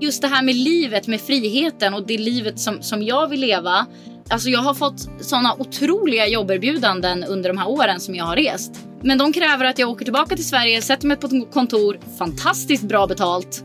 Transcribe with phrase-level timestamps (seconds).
[0.00, 3.86] Just det här med livet, med friheten och det livet som, som jag vill leva.
[4.30, 8.72] Alltså jag har fått såna otroliga jobberbjudanden under de här åren som jag har rest.
[9.02, 12.82] Men de kräver att jag åker tillbaka till Sverige, sätter mig på ett kontor, fantastiskt
[12.82, 13.64] bra betalt.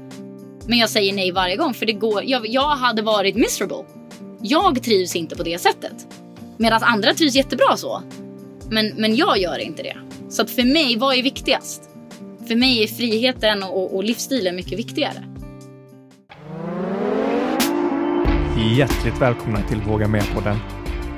[0.67, 3.83] Men jag säger nej varje gång för det går, jag, jag hade varit miserable.
[4.41, 6.07] Jag trivs inte på det sättet.
[6.57, 8.01] Medan andra trivs jättebra så.
[8.69, 9.97] Men, men jag gör inte det.
[10.29, 11.89] Så att för mig, vad är viktigast?
[12.47, 15.23] För mig är friheten och, och livsstilen mycket viktigare.
[18.63, 20.57] Hjärtligt välkomna till Våga Med-podden.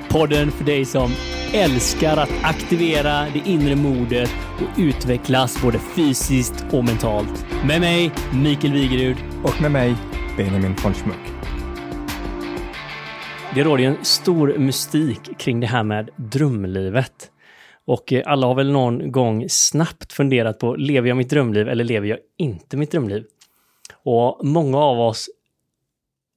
[0.08, 1.10] Podden för dig som
[1.54, 7.46] älskar att aktivera det inre modet och utvecklas både fysiskt och mentalt.
[7.66, 9.16] Med mig, Mikael Wigerud.
[9.44, 9.94] Och med mig,
[10.36, 11.32] Benjamin von Schmuck.
[13.54, 17.30] Det råder en stor mystik kring det här med drömlivet.
[17.86, 21.84] Och eh, alla har väl någon gång snabbt funderat på, lever jag mitt drömliv eller
[21.84, 23.24] lever jag inte mitt drömliv?
[24.04, 25.30] Och många av oss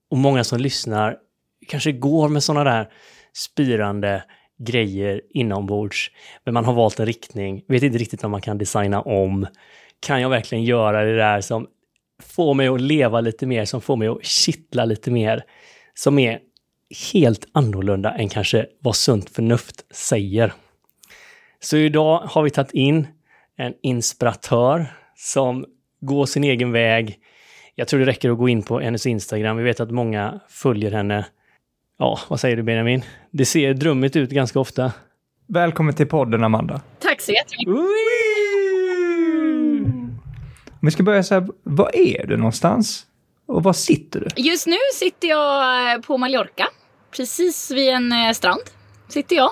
[0.10, 1.18] och många som lyssnar
[1.68, 2.90] kanske går med sådana där
[3.34, 4.24] spirande
[4.60, 6.12] grejer inombords.
[6.44, 9.48] Men man har valt en riktning, vet inte riktigt vad man kan designa om.
[10.00, 11.68] Kan jag verkligen göra det där som
[12.24, 15.44] får mig att leva lite mer, som får mig att kittla lite mer?
[15.94, 16.40] Som är
[17.14, 20.54] helt annorlunda än kanske vad sunt förnuft säger.
[21.60, 23.08] Så idag har vi tagit in
[23.58, 25.66] en inspiratör som
[26.02, 27.20] går sin egen väg.
[27.80, 29.58] Jag tror det räcker att gå in på hennes Instagram.
[29.58, 31.26] Vi vet att många följer henne.
[32.00, 33.06] Ja, vad säger du Benjamin?
[33.32, 34.94] Det ser drömmigt ut ganska ofta.
[35.48, 36.82] Välkommen till podden Amanda.
[37.00, 37.68] Tack så jättemycket.
[40.72, 43.06] Om vi ska börja så här, var är du någonstans?
[43.46, 44.44] Och var sitter du?
[44.44, 46.68] Just nu sitter jag eh, på Mallorca.
[47.12, 48.62] Precis vid en eh, strand
[49.10, 49.52] sitter jag.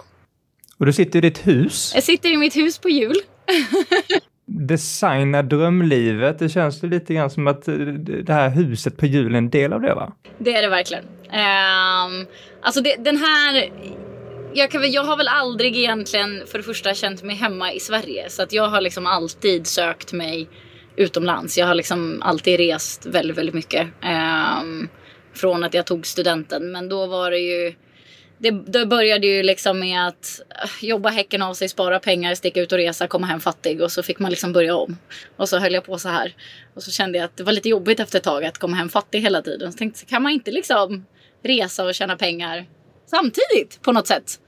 [0.78, 1.92] Och du sitter i ditt hus.
[1.96, 3.16] Jag sitter i mitt hus på jul.
[4.50, 9.38] Designa drömlivet, det känns lite grann som att eh, det här huset på hjul är
[9.38, 10.14] en del av det va?
[10.38, 11.04] Det är det verkligen.
[11.04, 12.28] Um,
[12.62, 13.72] alltså det, den här...
[14.54, 18.30] Jag, kan, jag har väl aldrig egentligen för det första känt mig hemma i Sverige.
[18.30, 20.50] Så att jag har liksom alltid sökt mig
[20.96, 21.58] utomlands.
[21.58, 23.88] Jag har liksom alltid rest väldigt, väldigt mycket.
[24.62, 24.90] Um,
[25.34, 26.72] från att jag tog studenten.
[26.72, 27.74] Men då var det ju
[28.38, 32.62] det, det började ju liksom med att äh, jobba häcken av sig, spara pengar, sticka
[32.62, 34.98] ut och resa, komma hem fattig och så fick man liksom börja om.
[35.38, 36.36] Och så höll jag på så här.
[36.74, 38.90] Och så kände jag att det var lite jobbigt efter ett tag att komma hem
[38.90, 39.72] fattig hela tiden.
[39.72, 41.06] Så tänkte kan man inte liksom
[41.44, 42.66] resa och tjäna pengar
[43.06, 44.40] samtidigt på något sätt?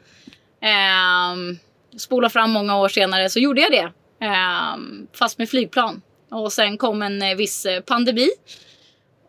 [0.62, 1.58] Ehm,
[1.98, 3.92] spola fram många år senare så gjorde jag det.
[4.26, 6.02] Ehm, fast med flygplan.
[6.32, 8.30] Och sen kom en eh, viss eh, pandemi.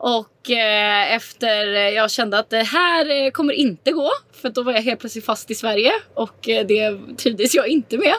[0.03, 4.11] Och eh, efter jag kände att det här eh, kommer inte gå.
[4.33, 7.99] För då var jag helt plötsligt fast i Sverige och eh, det trivdes jag inte
[7.99, 8.15] med.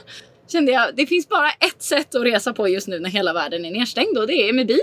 [0.52, 3.66] Kände jag, det finns bara ett sätt att resa på just nu när hela världen
[3.66, 4.80] är nedstängd och det är med bil.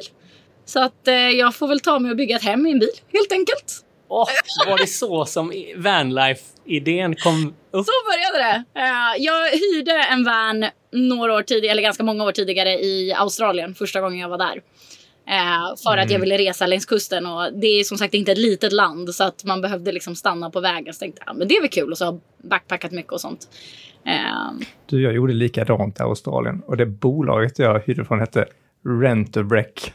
[0.65, 2.91] Så att eh, jag får väl ta mig och bygga ett hem i en bil
[3.13, 3.85] helt enkelt.
[4.09, 4.29] Oh,
[4.67, 7.87] var det så som vanlife-idén kom upp?
[7.87, 8.81] Så började det.
[8.81, 13.75] Uh, jag hyrde en van några år tidigare, eller ganska många år tidigare i Australien
[13.75, 14.63] första gången jag var där.
[15.28, 16.05] Eh, för mm.
[16.05, 16.21] att jag mm.
[16.21, 19.44] ville resa längs kusten och det är som sagt inte ett litet land så att
[19.44, 20.94] man behövde liksom stanna på vägen.
[20.94, 23.49] Så tänkte jag, men det är väl kul och så har backpackat mycket och sånt.
[24.06, 24.67] Eh.
[24.87, 28.47] Du, jag gjorde likadant i Australien och det bolaget jag hyrde från hette
[29.03, 29.93] Rent a Wreck.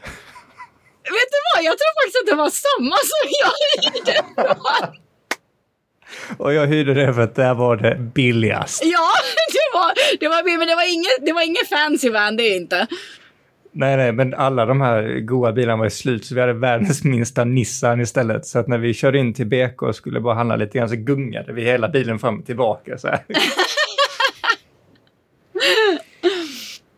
[1.02, 3.52] Vet du vad, jag tror faktiskt att det var samma som jag
[3.82, 4.96] hyrde från.
[6.38, 8.82] Och jag hyrde det för att där var det billigast.
[8.84, 9.10] Ja,
[9.52, 12.56] det var, det var, men det var inget, det var inget fancy van, det är
[12.56, 12.86] inte.
[13.76, 17.04] Nej, nej, men alla de här goa bilarna var i slut så vi hade världens
[17.04, 18.46] minsta Nissan istället.
[18.46, 20.96] Så att när vi körde in till BK och skulle bara handla lite grann så
[20.96, 22.98] gungade vi hela bilen fram och tillbaka.
[22.98, 23.24] Så här.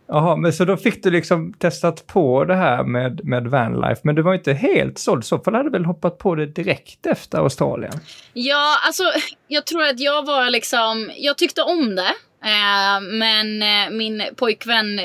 [0.09, 4.15] Jaha, men så då fick du liksom testat på det här med, med vanlife, men
[4.15, 5.25] du var inte helt såld.
[5.25, 7.93] Så fall hade du väl hoppat på det direkt efter Australien?
[8.33, 9.03] Ja, alltså
[9.49, 12.13] jag tror att jag var liksom, jag tyckte om det.
[12.47, 15.05] Eh, men eh, min pojkvän eh,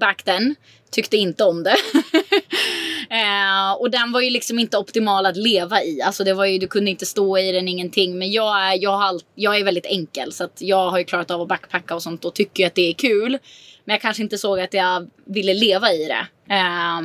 [0.00, 0.54] back then
[0.90, 1.70] tyckte inte om det.
[3.10, 6.02] eh, och den var ju liksom inte optimal att leva i.
[6.02, 8.18] Alltså det var ju, du kunde inte stå i den, ingenting.
[8.18, 11.30] Men jag är, jag, har jag är väldigt enkel så att jag har ju klarat
[11.30, 13.38] av att backpacka och sånt och tycker att det är kul.
[13.84, 16.54] Men jag kanske inte såg att jag ville leva i det.
[16.54, 17.00] Eh,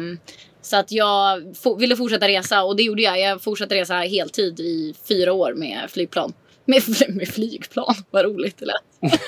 [0.61, 3.19] så att jag ville fortsätta resa och det gjorde jag.
[3.19, 6.33] Jag fortsatte resa heltid i fyra år med flygplan.
[6.65, 9.11] Med, med flygplan, vad roligt det lät.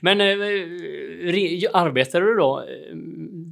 [0.00, 0.26] Men eh,
[1.72, 2.94] arbetar du då eh,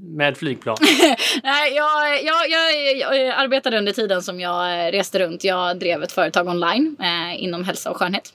[0.02, 0.76] med flygplan?
[1.42, 5.44] Nej, jag, jag, jag, jag, arbetade under tiden som jag reste runt.
[5.44, 8.32] Jag drev ett företag online eh, inom hälsa och skönhet.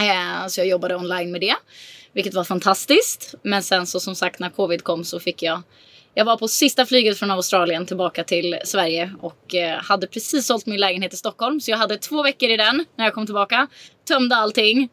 [0.00, 1.54] Eh, så jag jobbade online med det,
[2.12, 3.34] vilket var fantastiskt.
[3.42, 5.62] Men sen så som sagt när covid kom så fick jag
[6.14, 10.66] Jag var på sista flyget från Australien tillbaka till Sverige och eh, hade precis sålt
[10.66, 11.60] min lägenhet i Stockholm.
[11.60, 13.66] Så jag hade två veckor i den när jag kom tillbaka.
[14.08, 14.88] Tömde allting.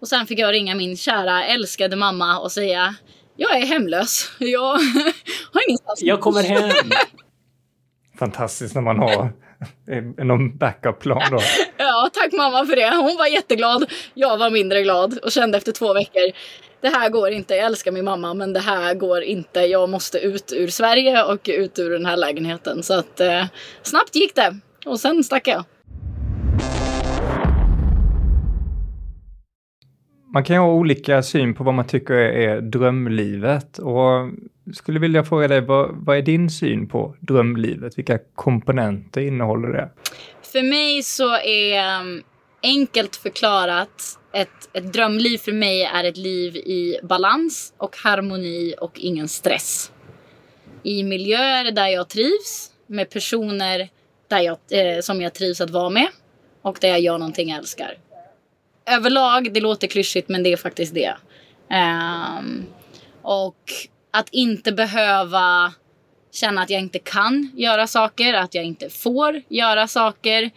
[0.00, 2.94] Och sen fick jag ringa min kära älskade mamma och säga
[3.36, 4.30] jag är hemlös.
[4.38, 4.60] Jag
[5.52, 6.70] har ingenstans Jag kommer hem.
[8.18, 9.32] Fantastiskt när man har
[10.24, 11.38] någon backup-plan då.
[11.76, 12.96] Ja, tack mamma för det.
[12.96, 13.92] Hon var jätteglad.
[14.14, 16.32] Jag var mindre glad och kände efter två veckor
[16.80, 17.54] det här går inte.
[17.54, 19.60] Jag älskar min mamma, men det här går inte.
[19.60, 22.82] Jag måste ut ur Sverige och ut ur den här lägenheten.
[22.82, 23.44] Så att eh,
[23.82, 24.56] snabbt gick det
[24.86, 25.64] och sen stack jag.
[30.34, 34.30] Man kan ju ha olika syn på vad man tycker är drömlivet och
[34.72, 37.98] skulle vilja fråga dig, vad, vad är din syn på drömlivet?
[37.98, 39.90] Vilka komponenter innehåller det?
[40.52, 42.22] För mig så är um,
[42.66, 48.98] enkelt förklarat ett, ett drömliv för mig är ett liv i balans och harmoni och
[48.98, 49.92] ingen stress.
[50.82, 53.88] I miljöer där jag trivs, med personer
[54.28, 56.08] där jag, eh, som jag trivs att vara med
[56.62, 57.98] och där jag gör någonting jag älskar.
[58.86, 61.16] Överlag, det låter klyschigt men det är faktiskt det.
[61.70, 62.66] Um,
[63.22, 63.72] och
[64.10, 65.72] att inte behöva
[66.32, 70.50] känna att jag inte kan göra saker, att jag inte får göra saker.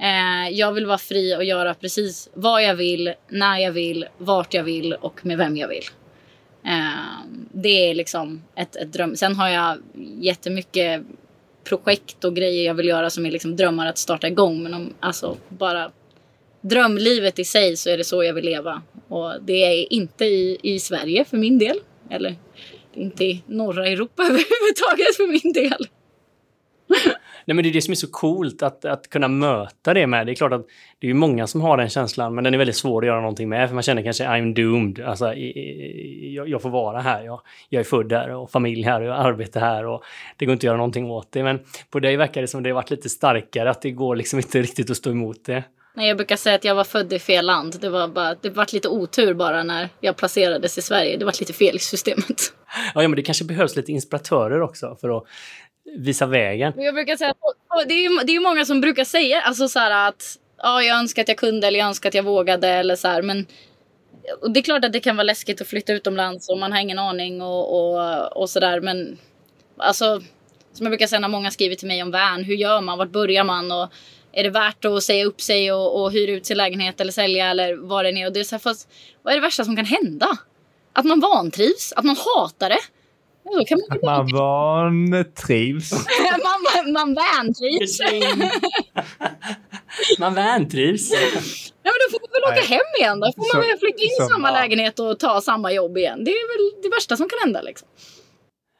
[0.00, 4.54] Eh, jag vill vara fri och göra precis vad jag vill, när jag vill, vart
[4.54, 5.84] jag vill och med vem jag vill.
[6.64, 9.16] Eh, det är liksom ett, ett dröm.
[9.16, 9.78] Sen har jag
[10.20, 11.02] jättemycket
[11.64, 14.62] projekt och grejer jag vill göra som är liksom drömmar att starta igång.
[14.62, 15.90] Men om alltså bara
[16.60, 18.82] drömlivet i sig så är det så jag vill leva.
[19.08, 21.80] Och det är inte i, i Sverige för min del.
[22.10, 22.36] Eller
[22.94, 25.86] inte i norra Europa överhuvudtaget för min del.
[27.50, 30.26] Nej, men det är det som är så coolt att, att kunna möta det med.
[30.26, 30.66] Det är klart att
[30.98, 33.20] det är ju många som har den känslan, men den är väldigt svår att göra
[33.20, 33.68] någonting med.
[33.68, 35.00] För man känner kanske I'm doomed.
[35.00, 35.34] Alltså,
[36.34, 37.22] jag, jag får vara här.
[37.24, 40.04] Jag, jag är född här och familj här och jag arbetar här och
[40.36, 41.42] det går inte att göra någonting åt det.
[41.42, 41.58] Men
[41.90, 44.58] på dig verkar det som det har varit lite starkare, att det går liksom inte
[44.62, 45.64] riktigt att stå emot det.
[45.94, 47.76] Nej, jag brukar säga att jag var född i fel land.
[47.80, 51.16] Det var bara, det var lite otur bara när jag placerades i Sverige.
[51.16, 52.40] Det var lite fel i systemet.
[52.94, 55.24] Ja, men det kanske behövs lite inspiratörer också för att
[55.96, 56.72] visa vägen.
[56.76, 57.34] Jag brukar säga
[57.88, 61.28] det är, det är många som brukar säga alltså så att ja, jag önskar att
[61.28, 63.46] jag kunde eller jag önskar att jag vågade eller så här, men
[64.42, 66.80] och det är klart att det kan vara läskigt att flytta utomlands och man har
[66.80, 68.80] ingen aning och, och, och sådär.
[68.80, 69.18] Men
[69.76, 70.20] alltså,
[70.72, 73.10] som jag brukar säga när många skriver till mig om van, hur gör man, vart
[73.10, 73.92] börjar man och
[74.32, 77.50] är det värt att säga upp sig och, och hyra ut sin lägenhet eller sälja
[77.50, 78.26] eller vad det är.
[78.26, 78.88] Och det är så här, fast,
[79.22, 80.38] vad är det värsta som kan hända?
[80.92, 82.80] Att man vantrivs, att man hatar det.
[83.44, 85.92] Ja, kan man, att man vantrivs.
[86.42, 88.00] man, man vantrivs.
[90.18, 91.10] man vantrivs.
[91.82, 93.20] Ja, men då får man väl åka hem igen.
[93.20, 96.24] Då får man väl flytta in i samma lägenhet och ta samma jobb igen.
[96.24, 97.62] Det är väl det värsta som kan hända.
[97.62, 97.88] Liksom.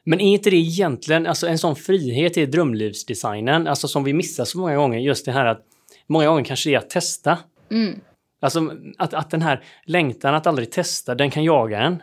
[0.04, 4.44] Men är inte det egentligen alltså en sån frihet i drömlivsdesignen, alltså som vi missar
[4.44, 5.62] så många gånger, just det här att
[6.06, 7.38] många gånger kanske det är att testa.
[7.70, 8.00] Mm.
[8.42, 12.02] Alltså att, att den här längtan att aldrig testa, den kan jaga en.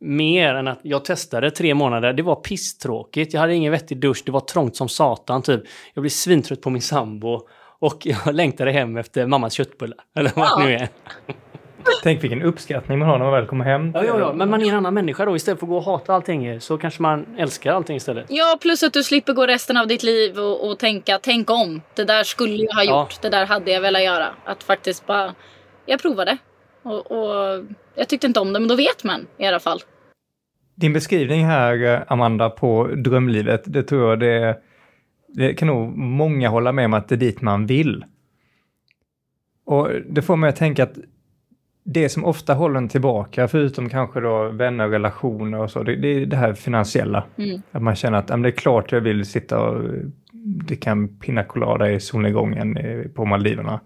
[0.00, 4.22] Mer än att jag testade tre månader, det var pisstråkigt, jag hade ingen vettig dusch,
[4.26, 5.60] det var trångt som satan typ.
[5.94, 7.40] Jag blev svintrött på min sambo
[7.78, 9.98] och jag längtade hem efter mammas köttbullar.
[10.16, 10.58] Eller vad ja.
[10.58, 10.88] det nu är.
[12.02, 13.90] Tänk vilken uppskattning man har när man väl kommer hem.
[13.94, 15.36] Ja, ja, ja, men man är en annan människa då.
[15.36, 18.26] Istället för att gå och hata allting så kanske man älskar allting istället.
[18.28, 21.82] Ja, plus att du slipper gå resten av ditt liv och, och tänka, tänk om.
[21.94, 23.12] Det där skulle jag ha gjort.
[23.12, 23.18] Ja.
[23.22, 24.28] Det där hade jag velat göra.
[24.44, 25.34] Att faktiskt bara,
[25.86, 26.38] jag provade.
[26.82, 29.80] Och, och jag tyckte inte om det, men då vet man i alla fall.
[30.80, 34.58] Din beskrivning här, Amanda, på drömlivet, det tror jag det,
[35.28, 38.04] det kan nog många hålla med om att det är dit man vill.
[39.64, 40.98] Och det får mig att tänka att
[41.84, 46.08] det som ofta håller en tillbaka, förutom kanske då vänner, relationer och så, det, det
[46.08, 47.24] är det här finansiella.
[47.36, 47.62] Mm.
[47.72, 49.82] Att man känner att det är klart jag vill sitta och
[50.66, 52.78] dricka en pina colada i solnedgången
[53.14, 53.80] på Maldiverna.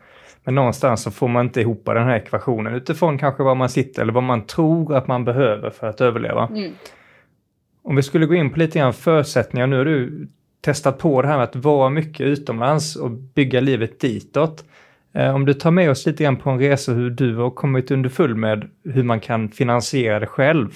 [0.44, 4.02] Men någonstans så får man inte ihop den här ekvationen utifrån kanske var man sitter
[4.02, 6.46] eller vad man tror att man behöver för att överleva.
[6.46, 6.72] Mm.
[7.84, 10.28] Om vi skulle gå in på lite grann förutsättningar, nu har du
[10.60, 14.64] testat på det här med att vara mycket utomlands och bygga livet ditåt.
[15.14, 17.90] Eh, om du tar med oss lite grann på en resa hur du har kommit
[17.90, 20.68] underfull med hur man kan finansiera det själv.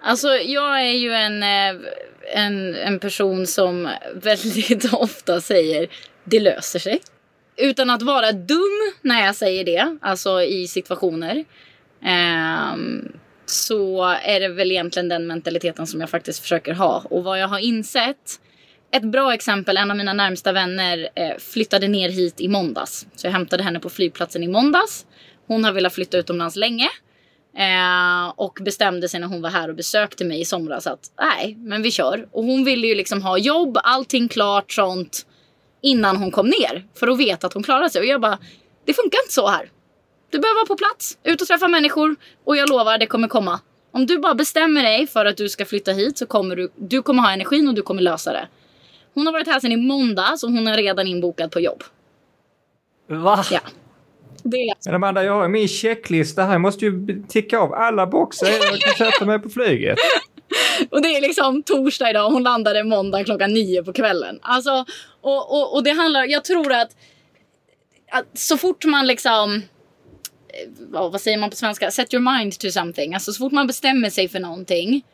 [0.00, 1.82] Alltså jag är ju en, eh,
[2.34, 5.86] en, en person som väldigt ofta säger
[6.24, 7.00] det löser sig.
[7.56, 11.44] Utan att vara dum när jag säger det, alltså i situationer.
[12.04, 12.76] eh,
[13.46, 17.04] så är det väl egentligen den mentaliteten som jag faktiskt försöker ha.
[17.10, 18.40] Och vad jag har insett
[18.90, 23.06] ett bra exempel, en av mina närmsta vänner eh, flyttade ner hit i måndags.
[23.16, 25.06] Så jag hämtade henne på flygplatsen i måndags.
[25.46, 26.88] Hon har velat flytta utomlands länge.
[27.58, 31.56] Eh, och bestämde sig när hon var här och besökte mig i somras att nej,
[31.58, 32.28] men vi kör.
[32.32, 35.26] Och hon ville ju liksom ha jobb, allting klart sånt
[35.80, 38.00] innan hon kom ner för att veta att hon klarade sig.
[38.00, 38.38] Och jag bara,
[38.84, 39.70] det funkar inte så här.
[40.30, 43.60] Du behöver vara på plats, ut och träffa människor och jag lovar det kommer komma.
[43.90, 47.02] Om du bara bestämmer dig för att du ska flytta hit så kommer du, du
[47.02, 48.48] kommer ha energin och du kommer lösa det.
[49.14, 51.82] Hon har varit här sedan i måndags och hon är redan inbokad på jobb.
[53.08, 53.44] Va?
[53.50, 53.60] Ja.
[54.42, 56.52] Det är Men Amanda, jag har min checklista här.
[56.52, 59.98] Jag måste ju ticka av alla boxar jag kan sätta mig på flyget.
[60.90, 64.38] Och det är liksom torsdag idag och hon landade måndag klockan nio på kvällen.
[64.42, 64.84] Alltså,
[65.20, 66.96] och, och, och det handlar, jag tror att,
[68.10, 69.62] att så fort man liksom,
[70.48, 73.14] eh, vad säger man på svenska, set your mind to something.
[73.14, 75.04] Alltså så fort man bestämmer sig för någonting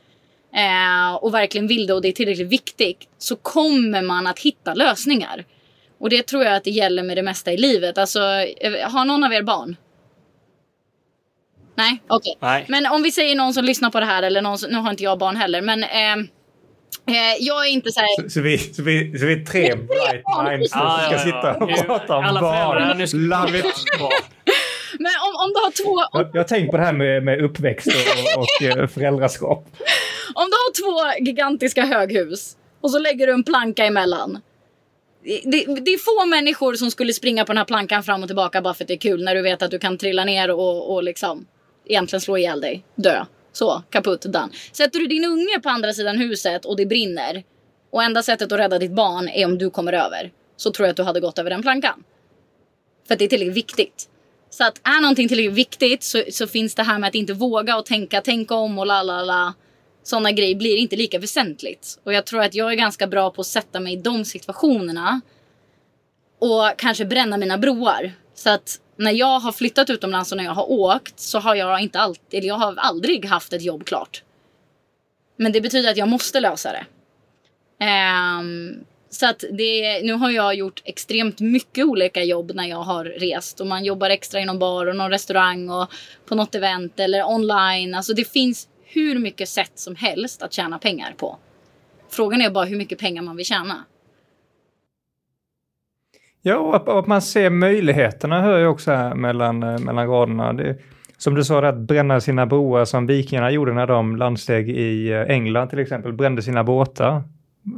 [0.54, 4.74] eh, och verkligen vill det och det är tillräckligt viktigt så kommer man att hitta
[4.74, 5.44] lösningar.
[5.98, 7.98] Och det tror jag att det gäller med det mesta i livet.
[7.98, 9.76] Alltså, eh, har någon av er barn?
[11.82, 12.38] Nej, okej.
[12.40, 12.64] Nej.
[12.68, 14.90] Men om vi säger någon som lyssnar på det här, eller någon som, nu har
[14.90, 16.12] inte jag barn heller, men eh,
[17.16, 18.22] eh, jag är inte så här...
[18.22, 21.18] Så, så, vi, så, vi, så vi är tre bright minds som ska ja, ja.
[21.18, 23.28] sitta och prata om alla barn.
[23.28, 23.64] Love it.
[24.98, 27.44] Men om, om du har två, Jag, jag har tänkt på det här med, med
[27.44, 29.66] uppväxt och, och eh, föräldraskap.
[30.34, 34.40] om du har två gigantiska höghus och så lägger du en planka emellan.
[35.24, 38.28] Det, det, det är få människor som skulle springa på den här plankan fram och
[38.28, 40.50] tillbaka bara för att det är kul när du vet att du kan trilla ner
[40.50, 41.46] och, och liksom
[41.84, 43.24] egentligen slå ihjäl dig, dö.
[43.52, 44.48] Så, kaputt, done.
[44.72, 47.44] Sätter du din unge på andra sidan huset och det brinner
[47.90, 50.90] och enda sättet att rädda ditt barn är om du kommer över så tror jag
[50.90, 52.04] att du hade gått över den plankan.
[53.06, 54.08] För att det är tillräckligt viktigt.
[54.50, 57.76] Så att är någonting tillräckligt viktigt så, så finns det här med att inte våga
[57.76, 59.54] och tänka, tänka om och la la la.
[60.02, 61.98] Sådana grejer blir inte lika väsentligt.
[62.04, 65.20] Och jag tror att jag är ganska bra på att sätta mig i de situationerna.
[66.38, 68.12] Och kanske bränna mina broar.
[68.42, 71.80] Så att när jag har flyttat utomlands och när jag har åkt så har jag
[71.80, 74.22] inte alltid, eller jag har aldrig haft ett jobb klart.
[75.36, 76.84] Men det betyder att jag måste lösa det.
[78.40, 83.04] Um, så att det, nu har jag gjort extremt mycket olika jobb när jag har
[83.04, 83.60] rest.
[83.60, 85.92] Och man jobbar extra i någon bar och någon restaurang och
[86.26, 87.94] på något event eller online.
[87.94, 91.38] Alltså det finns hur mycket sätt som helst att tjäna pengar på.
[92.10, 93.84] Frågan är bara hur mycket pengar man vill tjäna.
[96.42, 100.52] Ja, och att, att man ser möjligheterna hör jag också här mellan, eh, mellan raderna.
[100.52, 100.76] Det,
[101.16, 105.20] som du sa, att bränna sina broar som vikingarna gjorde när de landsteg i eh,
[105.20, 107.22] England till exempel, brände sina båtar.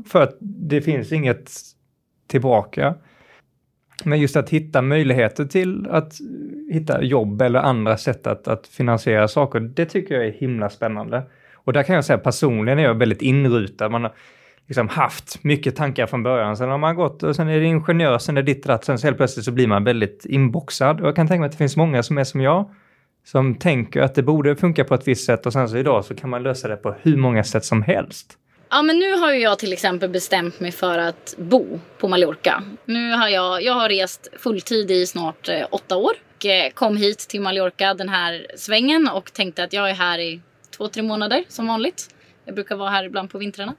[0.07, 1.51] För att det finns inget
[2.27, 2.95] tillbaka.
[4.05, 6.13] Men just att hitta möjligheter till att
[6.73, 11.23] hitta jobb eller andra sätt att, att finansiera saker, det tycker jag är himla spännande.
[11.55, 13.89] Och där kan jag säga personligen är jag väldigt inrutad.
[13.89, 14.13] Man har
[14.67, 16.57] liksom haft mycket tankar från början.
[16.57, 18.99] Sen har man gått och sen är det ingenjör, sen är det ditt ratt, sen
[18.99, 21.01] så helt plötsligt så blir man väldigt inboxad.
[21.01, 22.71] Och jag kan tänka mig att det finns många som är som jag,
[23.25, 26.15] som tänker att det borde funka på ett visst sätt och sen så idag så
[26.15, 28.39] kan man lösa det på hur många sätt som helst.
[28.71, 32.63] Ja men nu har ju jag till exempel bestämt mig för att bo på Mallorca.
[32.85, 36.13] Nu har jag, jag har rest fulltid i snart eh, åtta år.
[36.37, 40.19] Och eh, kom hit till Mallorca den här svängen och tänkte att jag är här
[40.19, 40.41] i
[40.77, 42.15] två, tre månader som vanligt.
[42.45, 43.75] Jag brukar vara här ibland på vintrarna.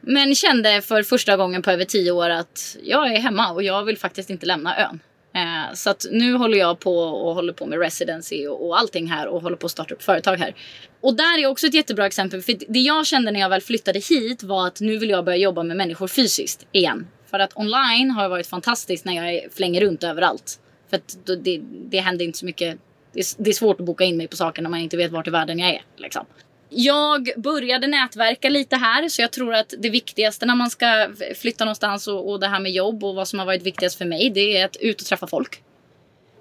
[0.00, 3.84] Men kände för första gången på över tio år att jag är hemma och jag
[3.84, 5.00] vill faktiskt inte lämna ön.
[5.34, 9.06] Eh, så att nu håller jag på och håller på med residency och, och allting
[9.06, 10.54] här och håller på att starta upp företag här.
[11.00, 12.42] Och där är också ett jättebra exempel.
[12.42, 15.38] För det jag kände när jag väl flyttade hit var att nu vill jag börja
[15.38, 17.06] jobba med människor fysiskt igen.
[17.30, 20.60] För att online har varit fantastiskt när jag flänger runt överallt.
[20.90, 22.78] För att det, det händer inte så mycket.
[23.12, 25.10] Det är, det är svårt att boka in mig på saker när man inte vet
[25.10, 25.82] vart i världen jag är.
[25.96, 26.26] Liksom.
[26.70, 31.64] Jag började nätverka lite här så jag tror att det viktigaste när man ska flytta
[31.64, 34.30] någonstans och, och det här med jobb och vad som har varit viktigast för mig
[34.30, 35.62] det är att ut och träffa folk.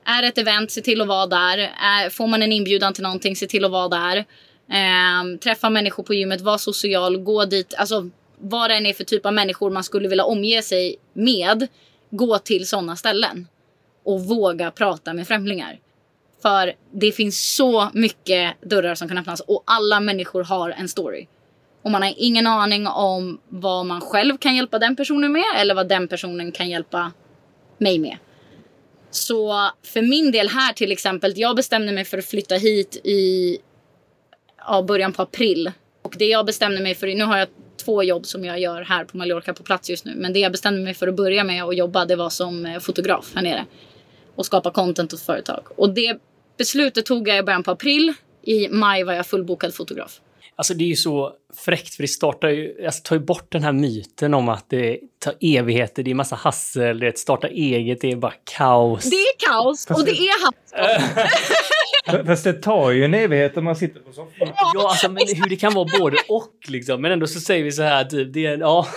[0.06, 1.58] Är det ett event, se till att vara där.
[1.58, 4.26] Är, får man en inbjudan till någonting, se till att vara där.
[4.72, 7.74] Ehm, träffa människor på gymmet, var social, gå dit.
[7.78, 8.10] Alltså
[8.40, 11.68] vad det än är för typ av människor man skulle vilja omge sig med.
[12.10, 13.48] Gå till sådana ställen.
[14.04, 15.80] Och våga prata med främlingar.
[16.42, 21.28] För det finns så mycket dörrar som kan öppnas och alla människor har en story.
[21.82, 25.76] Och man har ingen aning om vad man själv kan hjälpa den personen med eller
[25.76, 27.12] vad den personen kan hjälpa
[27.78, 28.18] mig med.
[29.12, 33.58] Så för min del här till exempel, jag bestämde mig för att flytta hit i
[34.58, 35.72] ja, början på april.
[36.02, 39.06] Och det jag bestämde mig för, nu har jag två jobb som jag gör här
[39.06, 40.16] på Mallorca på plats just nu.
[40.16, 42.80] Men det jag bestämde mig för att börja med och jobba, det var som eh,
[42.80, 43.66] fotograf här nere.
[44.36, 45.64] Och skapa content åt företag.
[45.76, 46.20] Och det
[46.60, 48.14] beslutet tog jag i början på april.
[48.44, 50.20] I maj var jag fullbokad fotograf.
[50.56, 51.34] Alltså det är ju så
[51.66, 55.00] fräckt för det startar ju, alltså tar ju bort den här myten om att det
[55.20, 59.10] tar evigheter, det är massa hassel, det starta eget, det är bara kaos.
[59.10, 62.26] Det är kaos och det är hassel.
[62.26, 64.48] Fast det tar ju en evighet om man sitter på soffan.
[64.74, 67.02] Ja, alltså men hur det kan vara både och liksom.
[67.02, 68.88] Men ändå så säger vi så här typ, det är, ja.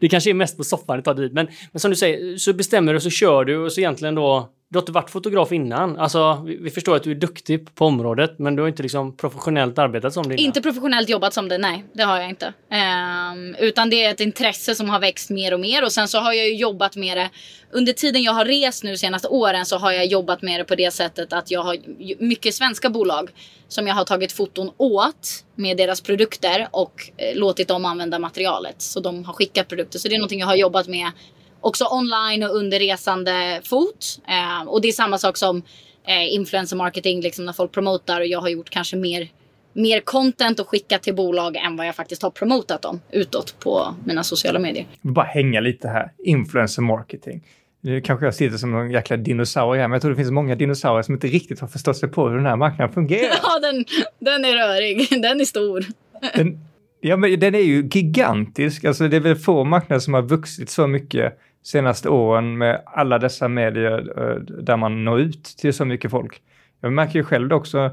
[0.00, 1.32] Det kanske är mest på soffan det tar dit.
[1.32, 4.14] Men, men som du säger, så bestämmer du och så kör du och så egentligen
[4.14, 5.98] då du har inte varit fotograf innan.
[5.98, 9.16] Alltså, vi, vi förstår att du är duktig på området, men du har inte liksom
[9.16, 10.46] professionellt arbetat som det innan.
[10.46, 11.84] Inte professionellt jobbat som det, nej.
[11.92, 12.46] Det har jag inte.
[12.46, 15.84] Um, utan det är ett intresse som har växt mer och mer.
[15.84, 17.30] Och sen så har jag ju jobbat med det.
[17.70, 20.74] Under tiden jag har rest nu senaste åren så har jag jobbat med det på
[20.74, 21.76] det sättet att jag har
[22.18, 23.30] mycket svenska bolag
[23.68, 28.82] som jag har tagit foton åt med deras produkter och eh, låtit dem använda materialet.
[28.82, 29.98] Så de har skickat produkter.
[29.98, 31.10] Så det är någonting jag har jobbat med
[31.62, 34.20] också online och under resande fot.
[34.28, 35.62] Eh, och det är samma sak som
[36.06, 39.28] eh, influencer marketing, liksom när folk promotar och jag har gjort kanske mer,
[39.72, 43.94] mer content och skickat till bolag än vad jag faktiskt har promotat dem utåt på
[44.04, 44.86] mina sociala medier.
[45.02, 46.12] Bara hänga lite här.
[46.18, 47.42] Influencer marketing.
[47.84, 50.54] Nu kanske jag sitter som en jäkla dinosaurie här, men jag tror det finns många
[50.54, 53.34] dinosaurier som inte riktigt har förstått sig på hur den här marknaden fungerar.
[53.42, 53.84] Ja, den,
[54.18, 55.08] den är rörig.
[55.22, 55.84] Den är stor.
[56.34, 56.58] Den,
[57.00, 58.84] ja, men den är ju gigantisk.
[58.84, 63.18] Alltså det är väl få marknader som har vuxit så mycket senaste åren med alla
[63.18, 66.42] dessa medier eh, där man når ut till så mycket folk.
[66.80, 67.90] Jag märker ju själv det också,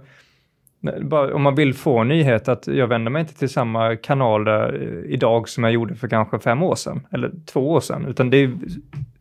[1.02, 4.74] bara om man vill få en nyhet, att jag vänder mig inte till samma kanaler
[4.74, 8.30] eh, idag som jag gjorde för kanske fem år sedan, eller två år sedan, utan
[8.30, 8.58] det är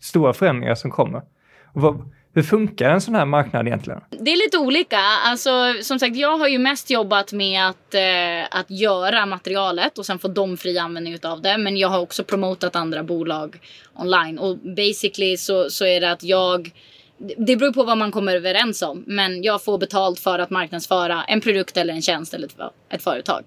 [0.01, 1.23] stora förändringar som kommer.
[1.65, 4.01] Och vad, hur funkar en sån här marknad egentligen?
[4.11, 4.99] Det är lite olika.
[4.99, 10.07] Alltså, som sagt, jag har ju mest jobbat med att, eh, att göra materialet och
[10.07, 11.59] sen få dem fri användning av det.
[11.59, 13.61] Men jag har också promotat andra bolag
[13.95, 14.39] online.
[14.39, 16.71] Och basically så, så är det att jag
[17.19, 19.05] det beror på vad man kommer överens om.
[19.07, 22.57] Men jag får betalt för att marknadsföra en produkt eller en tjänst eller ett,
[22.91, 23.45] ett företag.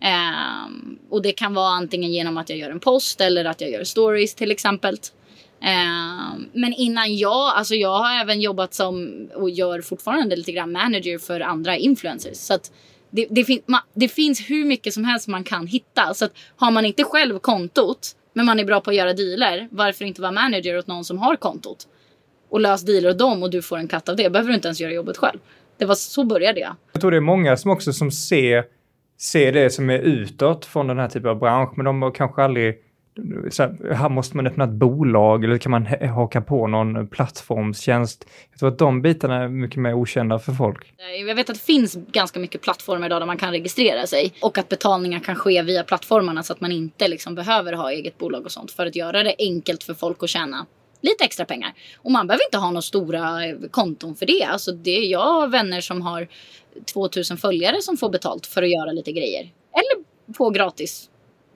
[0.00, 3.70] Um, och det kan vara antingen genom att jag gör en post eller att jag
[3.70, 4.96] gör stories till exempel.
[5.60, 10.72] Ehm, men innan jag, alltså jag har även jobbat som och gör fortfarande lite grann
[10.72, 12.36] manager för andra influencers.
[12.36, 12.72] Så att
[13.10, 16.14] det, det, fin man, det finns hur mycket som helst man kan hitta.
[16.14, 19.68] Så att har man inte själv kontot men man är bra på att göra dealer,
[19.70, 21.86] varför inte vara manager åt någon som har kontot?
[22.50, 24.30] Och lös dealer åt dem och du får en katt av det.
[24.30, 25.38] Behöver du inte ens göra jobbet själv.
[25.78, 26.74] Det var så började jag.
[26.92, 28.64] Jag tror det är många som också som ser,
[29.20, 32.42] ser det som är utåt från den här typen av bransch, men de har kanske
[32.42, 32.74] aldrig
[33.58, 38.26] här, här, måste man öppna ett bolag eller kan man haka på någon plattformstjänst?
[38.50, 40.94] Jag tror att de bitarna är mycket mer okända för folk.
[41.26, 44.58] Jag vet att det finns ganska mycket plattformar idag där man kan registrera sig och
[44.58, 48.44] att betalningar kan ske via plattformarna så att man inte liksom behöver ha eget bolag
[48.44, 50.66] och sånt för att göra det enkelt för folk att tjäna
[51.00, 51.74] lite extra pengar.
[51.96, 54.44] Och man behöver inte ha några stora eh, konton för det.
[54.44, 56.28] Alltså det jag har vänner som har
[56.92, 59.40] 2000 följare som får betalt för att göra lite grejer.
[59.72, 61.10] Eller på gratis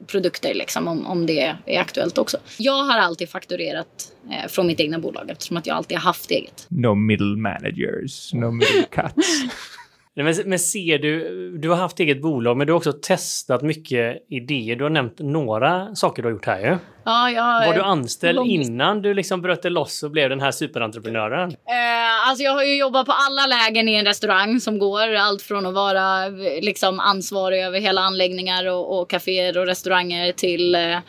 [0.07, 2.39] produkter liksom, om, om det är aktuellt också.
[2.59, 6.31] Jag har alltid fakturerat eh, från mitt egna bolag eftersom att jag alltid har haft
[6.31, 6.67] eget.
[6.69, 9.43] No middle managers, no middle cuts.
[10.16, 14.16] Men, men ser du, du har haft eget bolag men du har också testat mycket
[14.29, 14.77] idéer.
[14.77, 16.77] Du har nämnt några saker du har gjort här ju.
[17.05, 18.51] Ja, jag, Var du anställd långt...
[18.51, 21.51] innan du liksom bröt dig loss och blev den här superentreprenören?
[21.51, 25.14] Eh, alltså jag har ju jobbat på alla lägen i en restaurang som går.
[25.14, 26.29] Allt från att vara
[26.62, 31.01] liksom ansvarig över hela anläggningar och, och kaféer och restauranger till eh, eh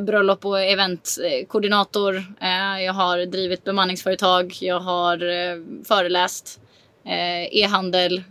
[0.00, 2.16] bröllop och eventkoordinator.
[2.40, 4.54] Eh, jag har drivit bemanningsföretag.
[4.60, 5.56] Jag har eh,
[5.88, 6.60] föreläst.
[7.06, 8.22] Eh, e-handel,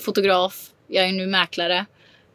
[0.00, 1.86] fotograf, jag är nu mäklare.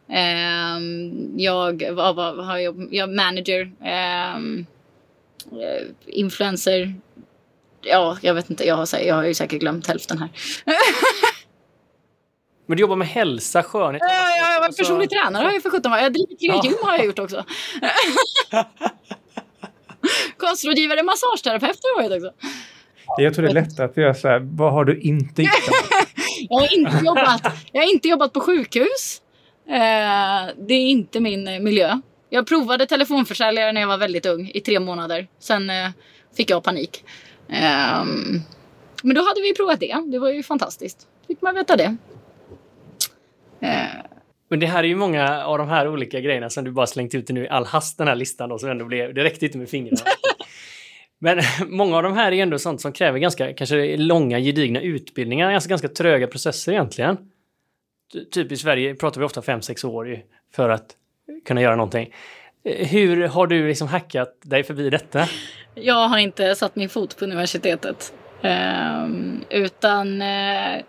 [0.08, 3.72] Um, jag har jag, jag manager,
[4.36, 4.66] um,
[6.06, 6.94] influencer.
[7.82, 10.28] Ja, jag vet inte, jag har, jag har ju säkert glömt hälften här.
[12.66, 14.02] Men du jobbar med hälsa, skönhet?
[14.04, 15.16] Ja, jag var personlig så...
[15.16, 16.60] tränare har jag för 17 Jag driver tre ja.
[16.64, 17.44] gym har jag gjort också.
[20.36, 22.48] Kostrådgivare, massageterapeut har jag varit också.
[23.18, 25.50] Jag tror det är lättare att göra så här, vad har du inte gjort?
[26.48, 29.22] jag, har inte jobbat, jag har inte jobbat på sjukhus.
[29.68, 32.00] Eh, det är inte min eh, miljö.
[32.30, 35.26] Jag provade telefonförsäljare när jag var väldigt ung i tre månader.
[35.38, 35.88] Sen eh,
[36.36, 37.04] fick jag panik.
[37.48, 38.04] Eh,
[39.02, 39.96] men då hade vi provat det.
[40.06, 41.06] Det var ju fantastiskt.
[41.26, 41.96] Fick man veta det.
[44.52, 47.14] Men det här är ju många av de här olika grejerna som du bara slängt
[47.14, 49.58] ut nu i all hast den här listan då, som ändå blev, det räckte inte
[49.58, 50.10] med fingrarna.
[51.22, 55.52] Men många av de här är ändå sånt som kräver ganska kanske långa gedigna utbildningar,
[55.52, 57.18] alltså ganska tröga processer egentligen.
[58.32, 60.22] Typ i Sverige pratar vi ofta 5-6 år
[60.54, 60.86] för att
[61.46, 62.14] kunna göra någonting.
[62.64, 65.28] Eh, hur har du liksom hackat dig förbi detta?
[65.74, 68.14] Jag har inte satt min fot på universitetet.
[68.42, 70.82] Um, utan uh,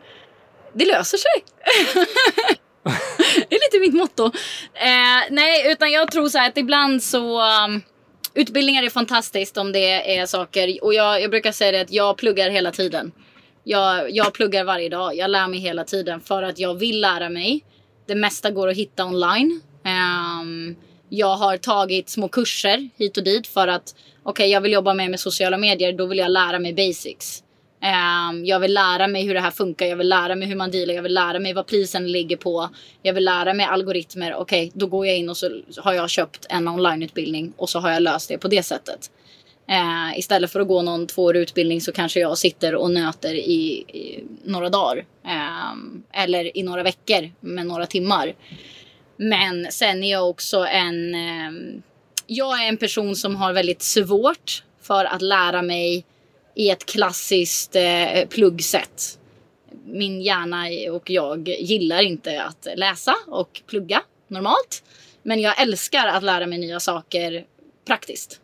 [0.74, 1.44] det löser sig.
[3.50, 4.26] det är lite mitt motto.
[4.74, 7.82] Eh, nej, utan jag tror så här att ibland så um,
[8.36, 12.18] Utbildningar är fantastiskt om det är saker och jag, jag brukar säga det att jag
[12.18, 13.12] pluggar hela tiden.
[13.64, 15.16] Jag, jag pluggar varje dag.
[15.16, 17.64] Jag lär mig hela tiden för att jag vill lära mig.
[18.06, 19.62] Det mesta går att hitta online.
[19.86, 20.76] Um,
[21.10, 24.94] jag har tagit små kurser hit och dit för att okej, okay, jag vill jobba
[24.94, 25.94] mer med sociala medier.
[25.94, 27.43] Då vill jag lära mig basics.
[27.84, 29.86] Ehm, jag vill lära mig hur det här funkar.
[29.86, 30.94] Jag vill lära mig hur man dealar.
[30.94, 32.70] Jag vill lära mig vad prisen ligger på.
[33.02, 34.36] Jag vill lära mig algoritmer.
[34.36, 37.80] Okej, okay, då går jag in och så har jag köpt en onlineutbildning och så
[37.80, 39.12] har jag löst det på det sättet.
[39.68, 43.86] Ehm, istället för att gå någon tvåårig utbildning så kanske jag sitter och nöter i,
[43.88, 45.06] i några dagar.
[45.26, 48.34] Ehm, eller i några veckor med några timmar.
[49.18, 51.16] Men sen är jag också en...
[52.28, 56.06] Jag är en person som har väldigt svårt för att lära mig
[56.56, 59.20] i ett klassiskt eh, pluggsätt.
[59.86, 64.84] Min hjärna och jag gillar inte att läsa och plugga normalt.
[65.24, 67.46] Men jag älskar att lära mig nya saker
[67.86, 68.42] praktiskt.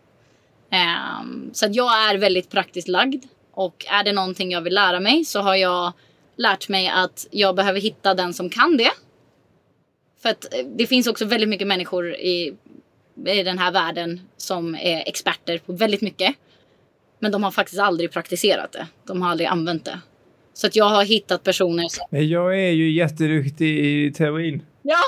[1.22, 3.26] Um, så att jag är väldigt praktiskt lagd.
[3.52, 5.94] Och är det någonting jag vill lära mig så har jag
[6.36, 8.92] lärt mig att jag behöver hitta den som kan det.
[10.22, 12.54] För att eh, det finns också väldigt mycket människor i,
[13.26, 16.36] i den här världen som är experter på väldigt mycket.
[17.20, 18.88] Men de har faktiskt aldrig praktiserat det.
[19.08, 20.00] De har aldrig använt det.
[20.54, 22.06] Så att jag har hittat personer som...
[22.12, 24.64] Men jag är ju jätteduktig i teorin.
[24.82, 25.04] Ja!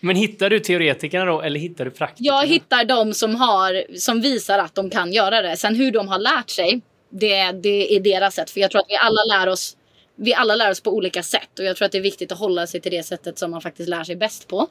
[0.00, 2.36] Men hittar du teoretikerna då eller hittar du praktikerna?
[2.36, 5.56] Jag hittar de som, har, som visar att de kan göra det.
[5.56, 8.50] Sen hur de har lärt sig, det, det är deras sätt.
[8.50, 9.76] För jag tror att vi alla lär oss
[10.16, 12.38] vi alla lär oss på olika sätt och jag tror att det är viktigt att
[12.38, 14.68] hålla sig till det sättet som man faktiskt lär sig bäst på.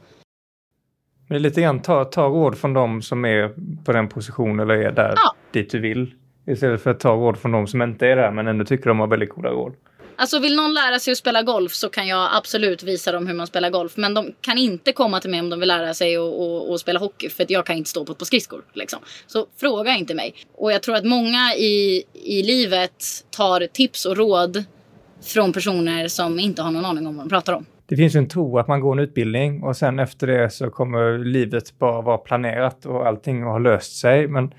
[1.27, 3.51] Men lite grann ta, ta råd från dem som är
[3.85, 5.35] på den positionen eller är där Ja.
[5.51, 6.13] dit du vill.
[6.47, 8.99] Istället för att ta råd från dem som inte är där men ändå tycker de
[8.99, 9.73] har väldigt goda råd.
[10.17, 13.33] Alltså vill någon lära sig att spela golf så kan jag absolut visa dem hur
[13.33, 13.97] man spelar golf.
[13.97, 16.15] Men de kan inte komma till mig om de vill lära sig
[16.73, 17.29] att, spela hockey.
[17.29, 18.61] För att jag kan inte stå på ett par skridskor.
[18.73, 18.99] Liksom.
[19.27, 20.33] Så fråga inte mig.
[20.53, 23.03] Och jag tror att många i, i livet
[23.37, 24.63] tar tips och råd
[25.23, 27.65] från personer som inte har någon aning om vad de pratar om.
[27.87, 30.69] Det finns ju en tro att man går en utbildning och sen efter det så
[30.69, 34.27] kommer livet bara vara planerat och allting har löst sig.
[34.27, 34.53] Men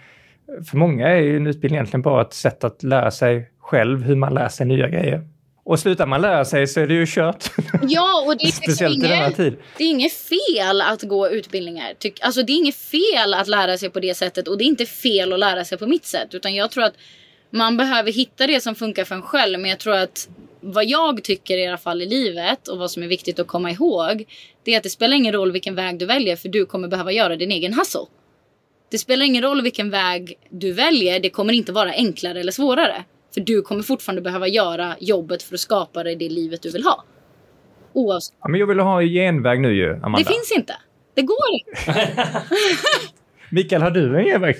[0.70, 4.16] för många är ju en utbildning egentligen bara ett sätt att lära sig själv hur
[4.16, 5.28] man lär sig nya grejer.
[5.64, 7.44] Och slutar man lära sig så är det ju kört.
[7.82, 9.56] Ja, och det är, Speciellt i denna inget, tid.
[9.78, 11.94] det är inget fel att gå utbildningar.
[11.98, 14.66] Tyck, alltså det är inget fel att lära sig på det sättet och det är
[14.66, 16.34] inte fel att lära sig på mitt sätt.
[16.34, 16.94] Utan jag tror att
[17.50, 19.60] man behöver hitta det som funkar för en själv.
[19.60, 20.28] Men jag tror att
[20.72, 23.70] vad jag tycker i alla fall i livet och vad som är viktigt att komma
[23.70, 24.24] ihåg.
[24.64, 27.12] Det är att det spelar ingen roll vilken väg du väljer för du kommer behöva
[27.12, 28.06] göra din egen hustle.
[28.90, 31.20] Det spelar ingen roll vilken väg du väljer.
[31.20, 33.04] Det kommer inte vara enklare eller svårare.
[33.34, 36.84] För du kommer fortfarande behöva göra jobbet för att skapa dig det livet du vill
[36.84, 37.04] ha.
[37.92, 38.36] Oavsett.
[38.42, 40.18] Ja, men jag vill ha en genväg nu ju, Amanda.
[40.18, 40.76] Det finns inte.
[41.14, 42.02] Det går inte.
[43.50, 44.56] Mikael, har du en genväg?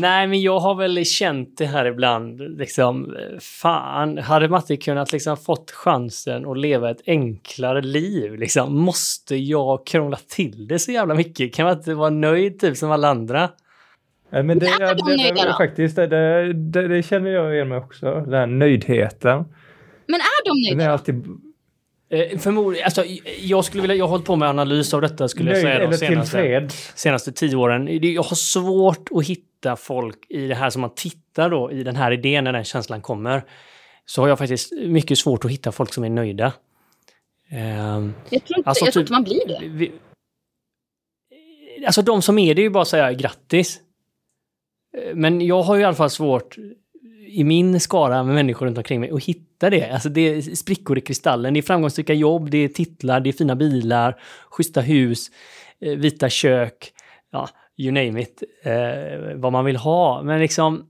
[0.00, 0.26] Nej.
[0.26, 2.58] Men jag har väl känt det här ibland.
[2.58, 8.34] Liksom, fan, hade man inte kunnat liksom fått chansen att leva ett enklare liv?
[8.34, 11.54] Liksom, måste jag krångla till det så jävla mycket?
[11.54, 13.48] Kan man inte vara nöjd typ som alla andra?
[14.30, 17.68] Nej, Men det, Är det, de det, nöjda det, faktiskt, det, det, känner jag igen
[17.68, 18.06] mig också.
[18.06, 19.44] Den här nöjdheten.
[20.06, 20.92] Men är de Den är nöjda?
[20.92, 21.24] alltid
[22.14, 23.04] Eh, förmodligen, alltså,
[23.40, 25.78] jag skulle vilja, jag har hållit på med analys av detta skulle jag nöjd säga
[25.90, 27.84] de senaste, senaste tio åren.
[27.84, 31.82] Det- Jag har svårt att hitta folk i det här som man tittar då i
[31.82, 33.44] den här idén när den känslan kommer.
[34.06, 36.52] Så har jag faktiskt mycket svårt att hitta folk som är nöjda.
[37.50, 39.68] Ehm, Jag tror inte, Alltså, jag tror typ- inte man blir det.
[39.68, 39.92] vi,
[41.86, 43.80] alltså de som är det är ju bara att säga grattis.
[44.98, 46.56] Eh, Men jag har ju i alla fall svårt
[47.28, 49.90] i min skara med människor runt omkring mig att hitta det.
[49.90, 53.32] Alltså det är sprickor i kristallen, det är framgångsrika jobb, det är titlar, det är
[53.32, 54.16] fina bilar,
[54.50, 55.30] schyssta hus,
[55.80, 56.92] eh, vita kök,
[57.32, 60.22] ja, you name it, eh, vad man vill ha.
[60.22, 60.86] Men liksom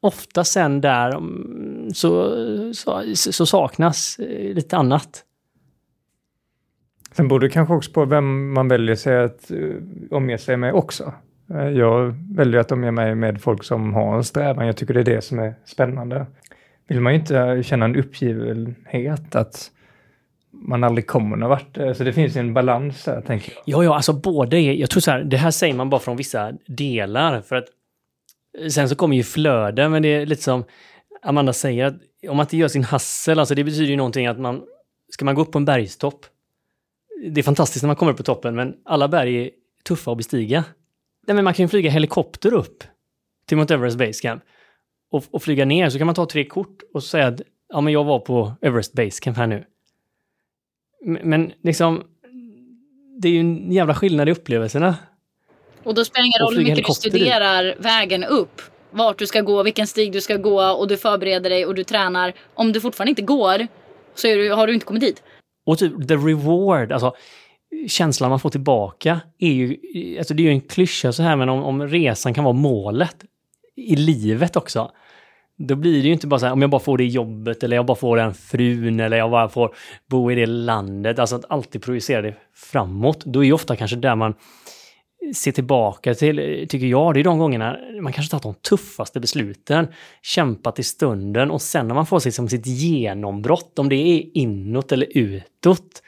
[0.00, 2.34] ofta sen där mm, så,
[2.74, 5.24] så, så saknas eh, lite annat.
[7.12, 9.58] Sen borde kanske också på vem man väljer sig att eh,
[10.10, 11.12] omge sig med också.
[11.74, 14.66] Jag väljer att omge mig med folk som har en strävan.
[14.66, 16.26] Jag tycker det är det som är spännande.
[16.86, 19.70] Vill man ju inte känna en uppgivenhet att
[20.50, 21.96] man aldrig kommer någon vart.
[21.96, 23.62] Så det finns en balans där, tänker jag.
[23.64, 24.72] Ja, ja, alltså båda är...
[24.72, 27.40] Jag tror så här, det här säger man bara från vissa delar.
[27.40, 27.64] För att
[28.70, 30.64] sen så kommer ju flöden, men det är lite som
[31.22, 31.94] Amanda säger, att
[32.28, 34.62] om man inte gör sin hassel, alltså det betyder ju någonting att man...
[35.08, 36.26] Ska man gå upp på en bergstopp?
[37.30, 39.50] Det är fantastiskt när man kommer upp på toppen, men alla berg är
[39.84, 40.64] tuffa att bestiga.
[41.26, 42.84] Nej, men man kan ju flyga helikopter upp
[43.46, 44.42] till Mount Everest Base Camp
[45.14, 47.92] och, och flyga ner, så kan man ta tre kort och säga att ja, men
[47.92, 49.64] jag var på Everest Base Camp här nu.
[51.04, 52.02] Men liksom,
[53.20, 54.96] det är ju en jävla skillnad i upplevelserna.
[55.82, 57.22] Och då spelar det ingen roll hur mycket du helikopter dit.
[57.22, 58.62] studerar vägen upp.
[58.90, 61.84] Vart du ska gå, vilken stig du ska gå och du förbereder dig och du
[61.84, 62.32] tränar.
[62.54, 63.66] Om du fortfarande inte går
[64.14, 65.22] så du, har du inte kommit dit.
[65.66, 67.14] Och typ the reward, alltså
[67.88, 69.78] känslan man får tillbaka är ju,
[70.18, 73.16] alltså det är ju en klyscha så här, men om, om resan kan vara målet
[73.76, 74.90] i livet också.
[75.56, 77.76] Då blir det ju inte bara så här, om jag bara får det jobbet eller
[77.76, 79.74] jag bara får den frun eller jag bara får
[80.10, 81.18] bo i det landet.
[81.18, 83.24] Alltså att alltid projicera det framåt.
[83.24, 84.34] Då är ju ofta kanske där man
[85.32, 89.86] ser tillbaka till, tycker jag, det är de gångerna man kanske tagit de tuffaste besluten,
[90.22, 94.92] kämpat i stunden och sen när man får liksom sitt genombrott, om det är inåt
[94.92, 96.02] eller utåt,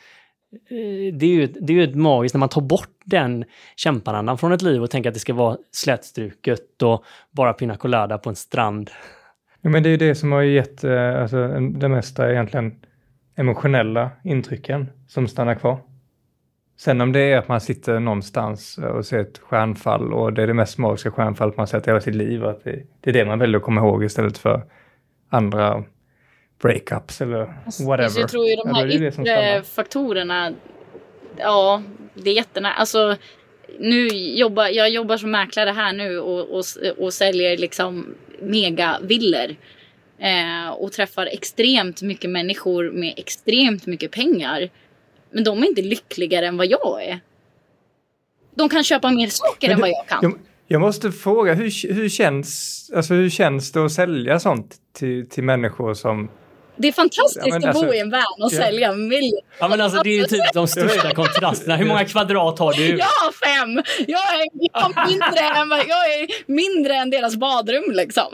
[0.71, 3.45] eh, det är ju det är ju ett magiskt när man tar bort den
[3.77, 8.19] kämparandan från ett liv och tänker att det ska vara slätstruket och bara pina colada
[8.19, 8.91] på en strand.
[9.67, 12.75] Ja, men det är ju det som har gett eh, alltså, det mesta egentligen
[13.37, 15.79] emotionella intrycken som stannar kvar.
[16.77, 20.47] Sen om det är att man sitter någonstans och ser ett stjärnfall och det är
[20.47, 23.25] det mest magiska stjärnfallet man sett i hela sitt liv att det, det är det
[23.25, 24.63] man väljer att komma ihåg istället för
[25.29, 25.85] andra
[26.63, 27.39] breakups eller
[27.87, 28.09] whatever.
[28.09, 30.53] Så jag tror ju de Ja, här som yttre faktorerna,
[31.37, 31.83] ja,
[32.15, 32.73] det är jättenära.
[32.73, 33.17] Alltså,
[33.79, 36.65] nu jobbar, jag jobbar som mäklare här nu och, och,
[36.99, 39.57] och säljer liksom megavillor.
[40.19, 44.69] Eh, och träffar extremt mycket människor med extremt mycket pengar.
[45.31, 47.21] Men de är inte lyckligare än vad jag är.
[48.55, 50.19] De kan köpa mer saker än vad jag kan.
[50.23, 55.29] Jag, jag måste fråga, hur, hur, känns, alltså, hur känns det att sälja sånt till,
[55.29, 56.31] till människor som...
[56.77, 58.57] Det är fantastiskt Ja, att bo alltså- i en van och ja.
[58.57, 59.41] sälja miljoner.
[59.59, 61.77] Ja men alltså det är ju typ de största kontrasterna.
[61.77, 62.87] Hur många kvadrat har du?
[62.89, 63.83] Jag har fem!
[64.09, 68.25] Jag är, jag är, mindre, än, jag är mindre än deras badrum liksom.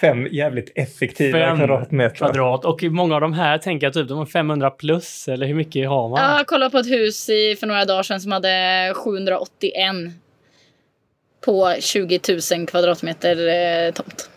[0.00, 2.16] Fem jävligt effektiva Fem kvadratmeter.
[2.16, 2.64] kvadrat.
[2.64, 5.88] Och många av de här tänker jag typ de har 500 plus eller hur mycket
[5.88, 6.36] har man?
[6.36, 9.72] Jag kollade på ett hus i, för några dagar sedan som hade 781
[11.44, 12.20] på 20
[12.56, 14.30] 000 kvadratmeter eh, tomt.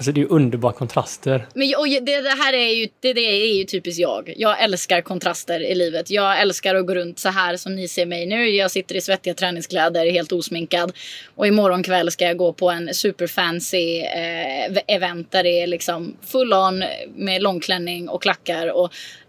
[0.00, 1.46] Alltså det är ju underbara kontraster.
[1.54, 4.34] Men och det, det här är ju, det, det är ju typiskt jag.
[4.36, 6.10] Jag älskar kontraster i livet.
[6.10, 8.48] Jag älskar att gå runt så här som ni ser mig nu.
[8.48, 10.92] Jag sitter i svettiga träningskläder, helt osminkad.
[11.34, 16.16] Och imorgon kväll ska jag gå på en superfancy eh, event där det är liksom
[16.22, 16.84] full on
[17.14, 18.84] med långklänning och klackar och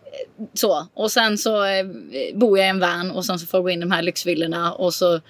[0.05, 0.87] eh, så.
[0.93, 1.85] Och sen så eh,
[2.33, 4.01] bor jag i en van och sen så får jag gå in i de här
[4.01, 5.21] lyxvillorna och så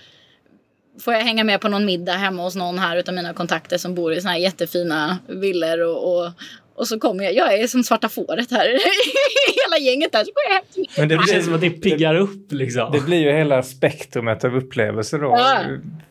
[1.00, 3.96] får jag hänga med på någon middag hemma hos någon här utav mina kontakter som
[3.96, 6.32] bor i såna här jättefina villor och, och,
[6.76, 8.66] och så kommer jag, jag är som svarta fåret här,
[9.64, 11.70] hela gänget där, så går jag hem till Men det känns blir, som att det
[11.70, 12.92] piggar upp liksom.
[12.92, 15.36] det blir ju hela spektrumet av upplevelser då.
[15.38, 15.60] Ja.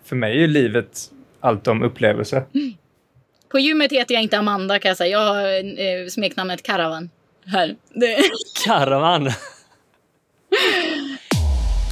[0.05, 2.45] För mig är ju livet allt om upplevelser.
[3.49, 5.49] På gymmet heter jag inte Amanda kan jag säga, jag har
[5.81, 7.11] eh, smeknamnet Caravan.
[7.47, 7.77] Här.
[7.95, 8.17] Det,
[8.67, 9.31] Karavan.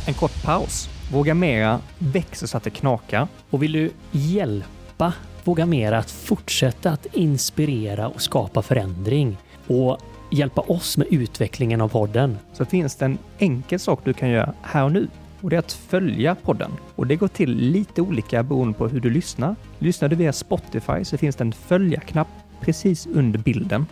[0.06, 0.88] En kort paus.
[1.12, 3.28] Våga Mera växer så att det knakar.
[3.50, 5.12] Och vill du hjälpa
[5.44, 9.98] Våga Mera att fortsätta att inspirera och skapa förändring och
[10.30, 12.38] hjälpa oss med utvecklingen av podden?
[12.52, 15.08] Så finns det en enkel sak du kan göra här och nu.
[15.40, 16.70] Och det är att följa podden.
[16.96, 19.56] Och det går till lite olika beroende på hur du lyssnar.
[19.78, 22.28] Lyssnar du via Spotify så finns det en följa-knapp
[22.60, 23.86] precis under bilden.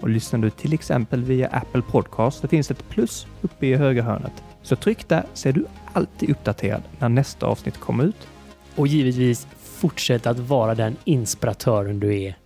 [0.00, 3.74] Och lyssnar du till exempel via Apple Podcast så finns det ett plus uppe i
[3.74, 4.42] högra hörnet.
[4.62, 8.28] Så tryck där så är du alltid uppdaterad när nästa avsnitt kommer ut.
[8.76, 12.36] Och givetvis fortsätt att vara den inspiratören du är.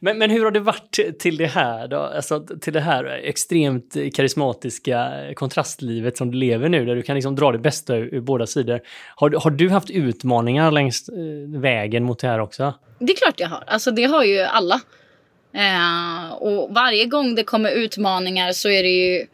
[0.00, 1.96] Men, men hur har det varit till det här då?
[1.98, 7.34] Alltså till det här extremt karismatiska kontrastlivet som du lever nu, där du kan liksom
[7.36, 8.80] dra det bästa ur, ur båda sidor.
[9.16, 12.74] Har, du- har du haft utmaningar längs eh, vägen mot det här också?
[12.98, 14.80] det är klart jag har, alltså det har ju alla.
[15.58, 19.26] Eh, och varje gång det kommer utmaningar så är det ju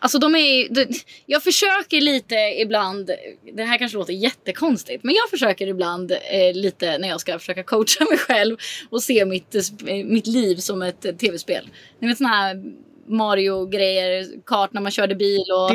[0.00, 0.86] Alltså de är ju- de,
[1.26, 3.10] Jag försöker lite ibland,
[3.52, 7.62] det här kanske låter jättekonstigt, men jag försöker ibland eh, lite när jag ska försöka
[7.62, 8.56] coacha mig själv
[8.90, 9.54] och se mitt,
[10.04, 11.70] mitt liv som ett tv-spel.
[11.98, 12.62] Ni vet såna här
[13.06, 15.70] Mario-grejer, kart när man körde bil och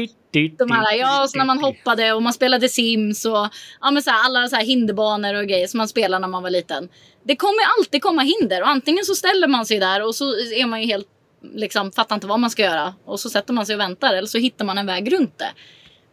[0.58, 3.48] de här, ja, så när man hoppade och man spelade Sims och
[3.82, 6.44] ja, men så här, alla så här hinderbanor och grejer som man spelade när man
[6.44, 6.90] var liten.
[7.24, 10.66] Det kommer alltid komma hinder och antingen så ställer man sig där och så är
[10.66, 11.08] man ju helt
[11.54, 14.28] liksom fattar inte vad man ska göra och så sätter man sig och väntar eller
[14.28, 15.52] så hittar man en väg runt det.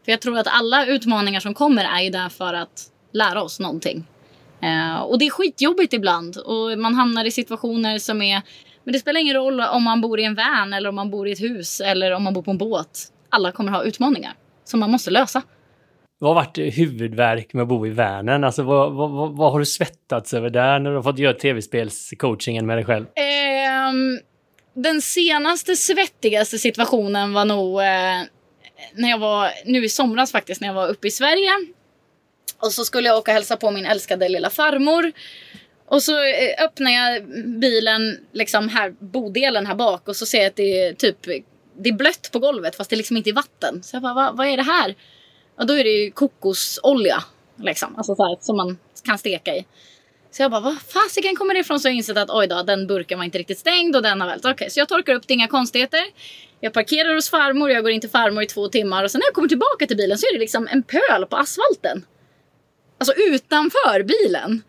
[0.04, 3.60] För jag tror att alla utmaningar som kommer är ju där för att lära oss
[3.60, 4.04] någonting.
[4.62, 8.42] Eh, och det är skitjobbigt ibland och man hamnar i situationer som är
[8.84, 11.28] men det spelar ingen roll om man bor i en van eller om man bor
[11.28, 13.12] i ett hus eller om man bor på en båt.
[13.30, 14.32] Alla kommer ha utmaningar
[14.64, 15.42] som man måste lösa.
[16.18, 18.44] vad har varit huvudvärk med att bo i Värnen?
[18.44, 22.66] Alltså vad, vad, vad, har du svettats över där när du har fått göra tv-spelscoachingen
[22.66, 23.06] med dig själv?
[23.14, 24.18] Ehm,
[24.74, 28.22] den senaste svettigaste situationen var nog eh,
[28.94, 31.50] när jag var, nu i somras faktiskt, när jag var uppe i Sverige.
[32.62, 35.12] Och så skulle jag åka och hälsa på min älskade lilla farmor.
[35.86, 37.22] Och så eh, öppnar jag
[37.60, 41.16] bilen, liksom här, bodelen här bak och så ser jag att det är typ
[41.78, 43.82] det är blött på golvet fast det är liksom inte i vatten.
[43.82, 44.94] Så jag bara, vad, vad är det här?
[45.56, 47.24] Och då är det ju kokosolja.
[47.56, 47.96] Liksom.
[47.96, 49.66] Alltså så här, som man kan steka i.
[50.30, 51.80] Så jag bara, vad fasiken kommer det ifrån?
[51.80, 54.28] Så jag insett att oj då, den burken var inte riktigt stängd och den har
[54.28, 54.44] vält.
[54.44, 56.04] Okej, okay, så jag torkar upp det, inga konstigheter.
[56.60, 59.26] Jag parkerar hos farmor, jag går in till farmor i två timmar och sen när
[59.26, 62.04] jag kommer tillbaka till bilen så är det liksom en pöl på asfalten.
[62.98, 64.62] Alltså utanför bilen.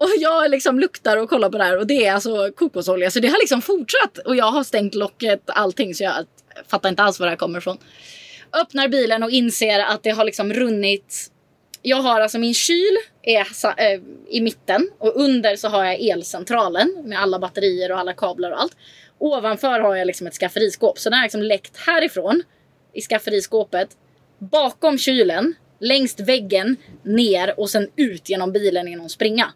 [0.00, 3.10] Och jag liksom luktar och kollar på det här och det är alltså kokosolja.
[3.10, 6.26] Så det har liksom fortsatt och jag har stängt locket allting så jag
[6.68, 7.78] fattar inte alls var det här kommer ifrån.
[8.52, 11.30] Öppnar bilen och inser att det har liksom runnit.
[11.82, 17.02] Jag har alltså min kyl är eh, i mitten och under så har jag elcentralen
[17.04, 18.76] med alla batterier och alla kablar och allt.
[19.18, 22.42] Ovanför har jag liksom ett skafferiskåp så den har liksom läckt härifrån
[22.92, 23.88] i skafferiskåpet
[24.38, 29.52] bakom kylen längst väggen ner och sen ut genom bilen i någon springa.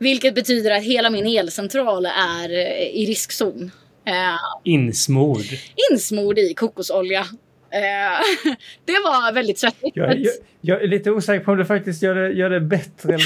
[0.00, 3.70] Vilket betyder att hela min elcentral är eh, i riskzon.
[4.08, 5.44] Uh, insmord.
[5.90, 7.20] Insmord i kokosolja.
[7.20, 7.26] Uh,
[8.84, 9.96] det var väldigt svettigt.
[9.96, 13.14] Jag, jag, jag, är lite osäker på om det faktiskt gör det, gör det bättre
[13.14, 13.24] eller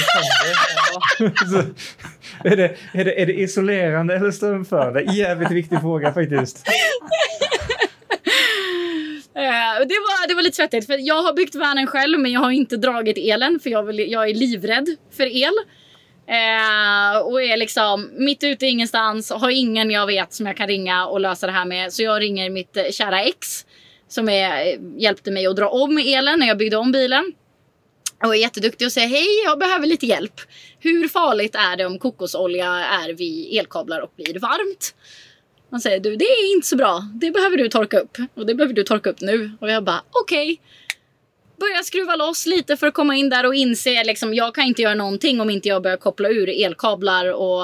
[1.19, 1.33] sämre.
[2.43, 5.01] är, det, är, det, är det isolerande eller strömförande?
[5.01, 6.65] Jävligt viktig fråga faktiskt.
[9.77, 12.51] Det, var, det var lite svettigt för jag har byggt värnen själv men jag har
[12.51, 15.53] inte dragit elen för jag, vill, jag är livrädd för el.
[16.27, 20.67] Eh, och är liksom mitt ute i ingenstans, har ingen jag vet som jag kan
[20.67, 21.93] ringa och lösa det här med.
[21.93, 23.65] Så jag ringer mitt eh, kära ex
[24.07, 27.33] som är, eh, hjälpte mig att dra om elen när jag byggde om bilen.
[28.23, 30.41] Och är jätteduktig och säger hej, jag behöver lite hjälp.
[30.79, 34.95] Hur farligt är det om kokosolja är vid elkablar och blir varmt?
[35.71, 37.09] Han säger du, det är inte så bra.
[37.13, 39.51] Det behöver du torka upp och det behöver du torka upp nu.
[39.61, 40.53] Och jag bara okej.
[40.53, 40.57] Okay
[41.59, 44.81] börja skruva loss lite för att komma in där och inse liksom jag kan inte
[44.81, 47.61] göra någonting om inte jag börjar koppla ur elkablar och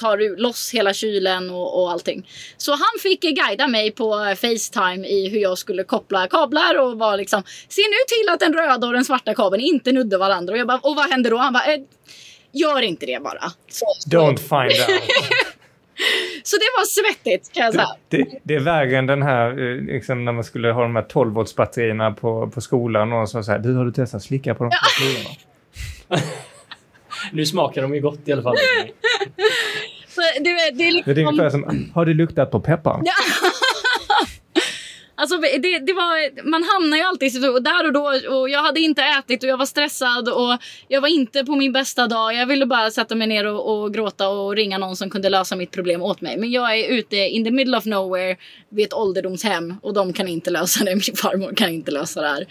[0.00, 2.28] tar loss hela kylen och, och allting.
[2.56, 7.16] Så han fick guida mig på Facetime i hur jag skulle koppla kablar och var
[7.16, 10.52] liksom se nu till att den röda och den svarta kabeln inte nuddar varandra.
[10.52, 11.36] Och jag bara, och vad händer då?
[11.36, 11.80] Han bara, eh,
[12.52, 13.52] gör inte det bara.
[13.68, 15.00] Så, Don't find out.
[16.42, 17.86] Så det var svettigt kan jag säga.
[18.08, 20.96] Det, det, det är värre än den här, eh, liksom, när man skulle ha de
[20.96, 24.22] här 12 volts batterierna på, på skolan och så, så här, du har du testat
[24.22, 25.30] slicka på de batterierna?
[27.32, 28.56] nu smakar de ju gott i alla fall.
[30.08, 31.14] så det, det, är liksom...
[31.14, 33.00] det är ungefär som, har du luktat på peppar?
[33.04, 33.49] Ja.
[35.20, 38.80] Alltså det, det var, man hamnar ju alltid och där och då och jag hade
[38.80, 42.34] inte ätit och jag var stressad och jag var inte på min bästa dag.
[42.34, 45.56] Jag ville bara sätta mig ner och, och gråta och ringa någon som kunde lösa
[45.56, 46.36] mitt problem åt mig.
[46.36, 48.36] Men jag är ute in the middle of nowhere
[48.68, 50.90] vid ett ålderdomshem och de kan inte lösa det.
[51.06, 52.46] Min farmor kan inte lösa det här.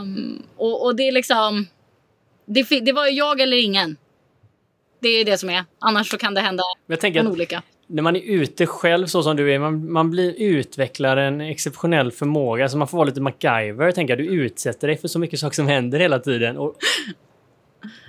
[0.00, 1.66] Um, och, och, det är liksom,
[2.46, 3.96] det, det var jag eller ingen.
[5.00, 5.64] Det är det som är.
[5.78, 6.62] Annars så kan det hända
[7.02, 11.16] en olycka när man är ute själv så som du är, man, man blir utvecklar
[11.16, 12.68] en exceptionell förmåga.
[12.68, 13.92] Så man får vara lite MacGyver.
[13.92, 16.56] Tänka, du utsätter dig för så mycket saker som händer hela tiden.
[16.56, 16.76] Och...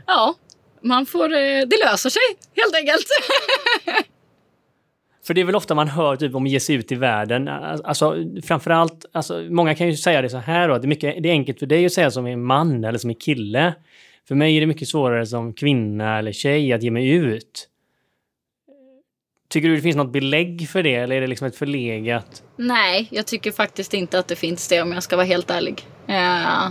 [0.05, 0.35] Ja,
[0.81, 1.23] man får...
[1.23, 2.21] Eh, det löser sig
[2.55, 3.05] helt enkelt.
[5.27, 7.47] För det är väl ofta man hör typ om att ge sig ut i världen.
[7.47, 10.77] Alltså framförallt, alltså, många kan ju säga det så här då.
[10.77, 13.09] Det är, mycket, det är enkelt för dig att säga som en man eller som
[13.09, 13.73] en kille.
[14.27, 17.69] För mig är det mycket svårare som kvinna eller tjej att ge mig ut.
[19.53, 22.43] Tycker du det finns något belägg för det eller är det liksom ett förlegat?
[22.55, 25.87] Nej, jag tycker faktiskt inte att det finns det om jag ska vara helt ärlig.
[26.09, 26.69] Uh,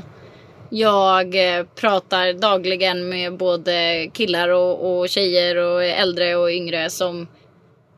[0.71, 7.27] jag eh, pratar dagligen med både killar och, och tjejer och äldre och yngre som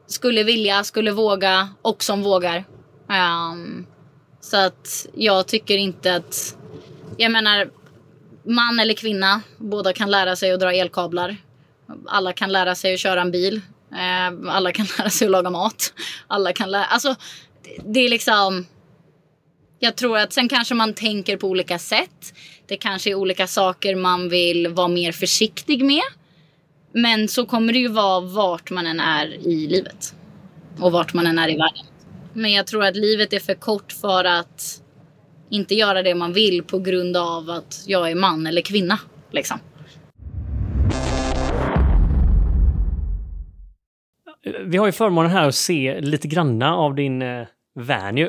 [0.07, 2.65] skulle vilja, skulle våga och som vågar.
[3.09, 3.87] Um,
[4.41, 6.57] så att jag tycker inte att...
[7.17, 7.71] Jag menar,
[8.43, 11.37] man eller kvinna, båda kan lära sig att dra elkablar.
[12.07, 13.61] Alla kan lära sig att köra en bil.
[13.95, 15.93] Eh, alla kan lära sig att laga mat.
[16.27, 16.85] Alla kan lära...
[16.85, 17.15] Alltså,
[17.85, 18.67] det är liksom...
[19.79, 22.35] Jag tror att sen kanske man tänker på olika sätt.
[22.67, 26.03] Det kanske är olika saker man vill vara mer försiktig med.
[26.93, 30.15] Men så kommer det ju vara vart man än är i livet.
[30.79, 31.87] Och vart man än är i världen.
[32.33, 34.83] Men jag tror att livet är för kort för att
[35.51, 38.99] inte göra det man vill på grund av att jag är man eller kvinna.
[39.31, 39.59] Liksom.
[44.65, 47.47] Vi har ju förmånen här att se lite granna av din eh,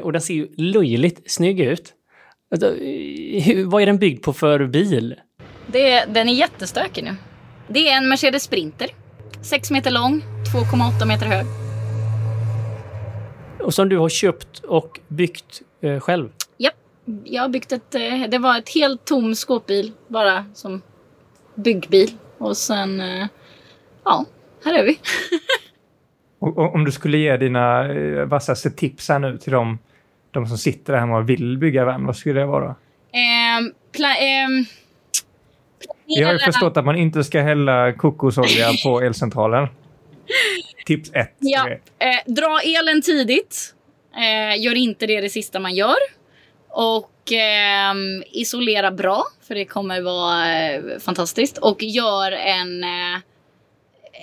[0.03, 1.93] och den ser ju löjligt snygg ut.
[2.51, 2.69] Alltså,
[3.41, 5.15] hur- vad är den byggd på för bil?
[5.67, 7.15] Det, den är jättestökig nu.
[7.67, 8.87] Det är en Mercedes Sprinter.
[9.41, 10.21] 6 meter lång,
[10.53, 11.45] 2,8 meter hög.
[13.61, 16.29] Och som du har köpt och byggt eh, själv.
[16.57, 16.73] Japp,
[17.23, 17.95] jag har byggt ett...
[17.95, 20.81] eh, Det var ett helt tom skåpbil bara som
[21.55, 22.11] byggbil.
[22.37, 23.01] Och sen...
[23.01, 23.27] eh,
[24.03, 24.25] Ja,
[24.65, 24.99] här är vi.
[26.45, 29.79] Och, och, om du skulle ge dina eh, vassaste tips här nu till de,
[30.31, 32.75] de som sitter där hemma och vill bygga van, vad skulle det vara?
[33.11, 33.73] Ehm,
[36.05, 39.67] Jag har ju förstått att man inte ska hälla kokosolja på elcentralen.
[40.85, 41.35] Tips ett.
[41.39, 43.73] Ja, eh, dra elen tidigt.
[44.15, 45.97] Eh, gör inte det det sista man gör.
[46.69, 51.57] Och ehm, isolera bra, för det kommer vara eh, fantastiskt.
[51.57, 53.19] Och gör en, eh,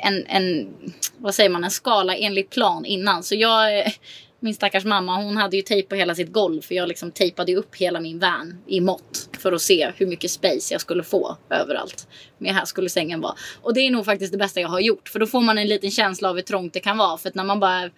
[0.03, 0.75] en, en,
[1.19, 3.23] vad säger man, en skala enligt plan innan.
[3.23, 3.93] Så jag,
[4.41, 6.61] min stackars mamma, hon hade ju tejp på hela sitt golv.
[6.61, 9.29] För jag liksom tejpade upp hela min van i mått.
[9.39, 12.09] För att se hur mycket space jag skulle få överallt.
[12.39, 13.35] Men här skulle sängen vara.
[13.63, 15.09] Och det är nog faktiskt det bästa jag har gjort.
[15.09, 17.19] För då får man en liten känsla av hur trångt det kan vara.
[17.19, 17.91] För att när man bara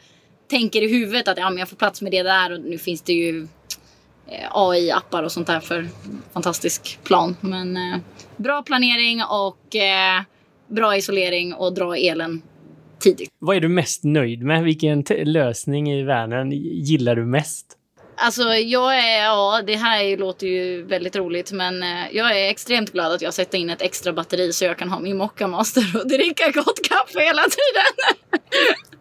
[0.51, 2.53] tänker i huvudet att ja, men jag får plats med det där.
[2.53, 3.49] Och nu finns det ju
[4.27, 5.89] eh, AI-appar och sånt där för
[6.33, 7.37] fantastisk plan.
[7.41, 7.99] Men eh,
[8.37, 10.23] bra planering och eh,
[10.69, 12.43] bra isolering och dra elen
[12.99, 13.31] tidigt.
[13.39, 14.65] Vad är du mest nöjd med?
[14.65, 17.79] Vilken lösning i världen gillar du mest?
[18.17, 22.93] Alltså jag är, ja det här låter ju väldigt roligt men eh, jag är extremt
[22.93, 26.01] glad att jag sätter in ett extra batteri så jag kan ha min Mocca Master
[26.01, 28.17] och dricka gott kaffe hela tiden.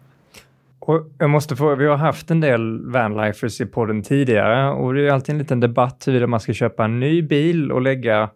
[0.86, 5.08] Och jag måste fråga, vi har haft en del vanlifers i podden tidigare och det
[5.08, 8.30] är alltid en liten debatt huruvida man ska köpa en ny bil och lägga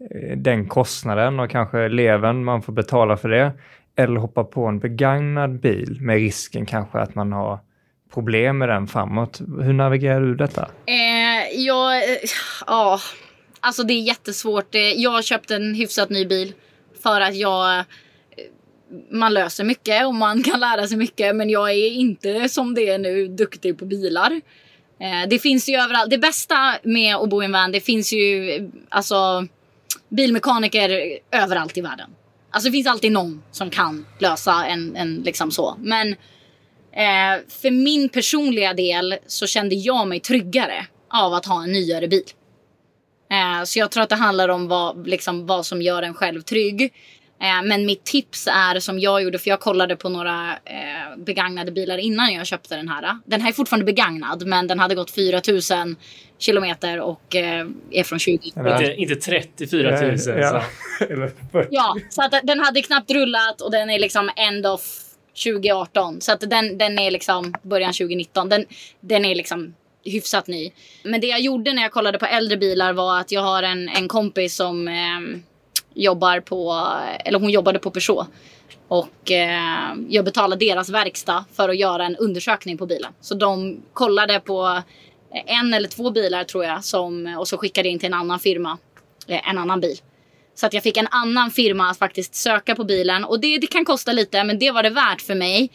[0.00, 3.52] Eh, den kostnaden och kanske leven man får betala för det.
[3.96, 7.58] Eller hoppa på en begagnad bil med risken kanske att man har
[8.14, 9.40] problem med den framåt.
[9.62, 10.68] Hur navigerar du detta?
[10.86, 12.18] Eh, jag, eh,
[12.66, 13.00] ja,
[13.60, 14.74] alltså det är jättesvårt.
[14.74, 16.52] Eh, jag Jag köpte en hyfsat ny bil
[17.02, 17.84] för att jag
[19.10, 22.88] man löser mycket och man kan lära sig mycket men jag är inte som det
[22.88, 24.40] är nu duktig på bilar.
[25.00, 26.10] Eh, det finns ju överallt.
[26.10, 29.46] Det bästa med att bo i en van, det finns ju alltså
[30.08, 32.10] bilmekaniker överallt i världen.
[32.50, 35.76] Alltså det finns alltid någon som kan lösa en, en liksom så.
[35.78, 36.08] Men
[36.92, 42.08] eh, för min personliga del så kände jag mig tryggare av att ha en nyare
[42.08, 42.24] bil.
[43.30, 46.42] Eh, så jag tror att det handlar om vad, liksom, vad som gör en själv
[46.42, 46.92] trygg.
[47.44, 51.72] Eh, men mitt tips är som jag gjorde, för jag kollade på några eh, begagnade
[51.72, 53.18] bilar innan jag köpte den här.
[53.26, 55.96] Den här är fortfarande begagnad, men den hade gått 4000
[56.38, 58.52] kilometer och eh, är från 20.
[58.54, 58.80] Ja.
[58.80, 60.10] Inte, inte 34 000.
[60.10, 61.04] Ja, Så.
[61.12, 64.80] Eller för- Ja, så att den hade knappt rullat och den är liksom end of
[65.44, 66.20] 2018.
[66.20, 68.48] Så att den, den är liksom början 2019.
[68.48, 68.64] Den,
[69.00, 69.74] den är liksom
[70.04, 70.70] hyfsat ny.
[71.02, 73.88] Men det jag gjorde när jag kollade på äldre bilar var att jag har en,
[73.88, 75.38] en kompis som eh,
[75.94, 76.88] jobbar på,
[77.24, 78.26] eller hon jobbade på Peugeot.
[78.88, 83.12] Och eh, jag betalade deras verkstad för att göra en undersökning på bilen.
[83.20, 84.82] Så de kollade på
[85.34, 86.84] eh, en eller två bilar tror jag.
[86.84, 88.78] Som, och så skickade in till en annan firma
[89.26, 89.96] eh, en annan bil.
[90.54, 93.24] Så att jag fick en annan firma att faktiskt söka på bilen.
[93.24, 95.70] Och det, det kan kosta lite, men det var det värt för mig.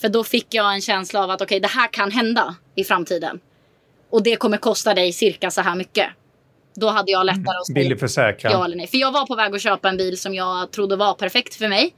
[0.00, 3.40] För då fick jag en känsla av att okej, det här kan hända i framtiden.
[4.10, 6.06] Och det kommer kosta dig cirka så här mycket.
[6.74, 8.52] Då hade jag lättare att säga försäkran.
[8.52, 8.86] ja eller nej.
[8.86, 11.68] För jag var på väg att köpa en bil som jag trodde var perfekt för
[11.68, 11.94] mig.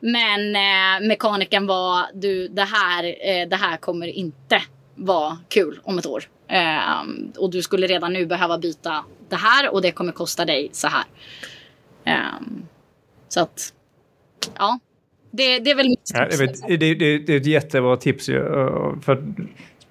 [0.00, 4.62] Men eh, mekanikern var, du det här, eh, det här kommer inte
[4.94, 6.24] vara kul om ett år.
[6.48, 7.02] Eh,
[7.38, 10.88] och du skulle redan nu behöva byta det här och det kommer kosta dig så
[10.88, 11.04] här.
[12.04, 12.40] Eh,
[13.28, 13.72] så att,
[14.58, 14.78] ja.
[15.30, 16.40] Det, det är väl mitt Ja, tips.
[16.40, 18.26] jag vet, det, det, det är ett jättebra tips.
[18.26, 19.34] För,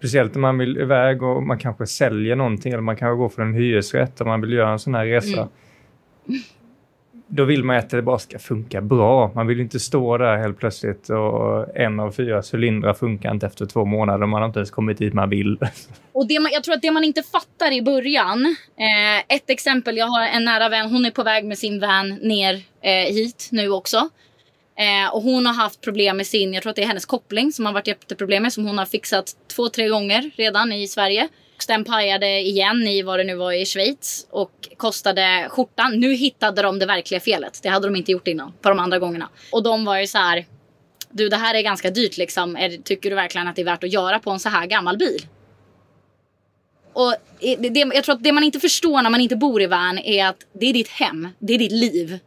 [0.03, 3.41] speciellt om man vill iväg och man kanske säljer någonting eller man kanske går för
[3.41, 5.47] en hyresrätt och man vill göra en sån här resa.
[6.27, 6.41] Mm.
[7.27, 9.31] Då vill man att det bara ska funka bra.
[9.35, 13.65] Man vill inte stå där helt plötsligt och en av fyra cylindrar funkar inte efter
[13.65, 15.57] två månader man har inte ens kommit dit man vill.
[16.11, 18.55] Och det man, jag tror att det man inte fattar i början.
[18.77, 20.89] Eh, ett exempel, jag har en nära vän.
[20.89, 24.09] Hon är på väg med sin van ner eh, hit nu också.
[24.75, 27.51] Eh, och hon har haft problem med sin, jag tror att det är hennes koppling
[27.51, 28.53] som har varit jätteproblem med.
[28.53, 31.27] Som hon har fixat två, tre gånger redan i Sverige.
[31.67, 34.27] Den pajade igen i vad det nu var i Schweiz.
[34.29, 35.99] Och kostade skjortan.
[35.99, 37.59] Nu hittade de det verkliga felet.
[37.63, 38.53] Det hade de inte gjort innan.
[38.61, 39.29] På de andra gångerna.
[39.51, 40.45] Och de var ju så här.
[41.11, 42.57] Du det här är ganska dyrt liksom.
[42.57, 44.97] Är, tycker du verkligen att det är värt att göra på en så här gammal
[44.97, 45.25] bil?
[46.93, 49.65] Och det, det, jag tror att det man inte förstår när man inte bor i
[49.65, 52.19] van är att det är ditt hem, det är ditt liv.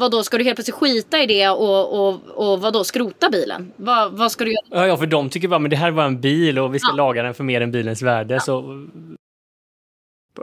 [0.00, 3.30] Vad då ska du helt plötsligt skita i det och, och, och vad då skrota
[3.30, 3.72] bilen?
[3.76, 4.64] Vad, vad ska du göra?
[4.70, 6.90] Ja, ja, för de tycker bara men det här var en bil och vi ska
[6.90, 6.96] Ja.
[6.96, 8.40] laga den för mer än bilens värde.
[8.40, 8.86] Så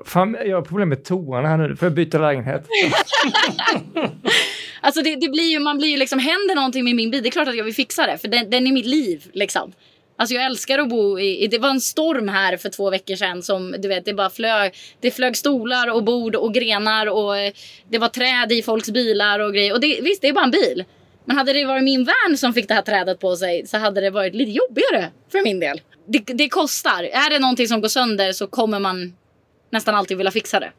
[0.06, 1.76] Fan, jag har problem med toan här nu.
[1.76, 2.68] Får jag byta lägenhet?
[4.82, 7.30] Alltså det, det blir ju, man blir ju liksom, händer någonting med min bil, det
[7.30, 8.18] är klart att jag vill fixa det.
[8.18, 9.72] För den, den är mitt liv liksom.
[10.18, 13.44] Alltså jag älskar att bo i, det var en storm här för två veckor sedan
[13.44, 17.54] som du vet, det bara flög, det flög stolar och bord och grenar och eh,
[17.90, 19.74] det var träd i folks bilar och grejer.
[19.74, 20.84] Och det, visst, det är bara en bil.
[21.26, 24.02] Men hade det varit min van som fick det här trädet på sig så hade
[24.02, 25.82] det varit lite jobbigare för min del.
[26.08, 27.04] Det, det kostar.
[27.04, 29.14] Är det någonting som går sönder så kommer man
[29.72, 30.72] nästan alltid vilja fixa det.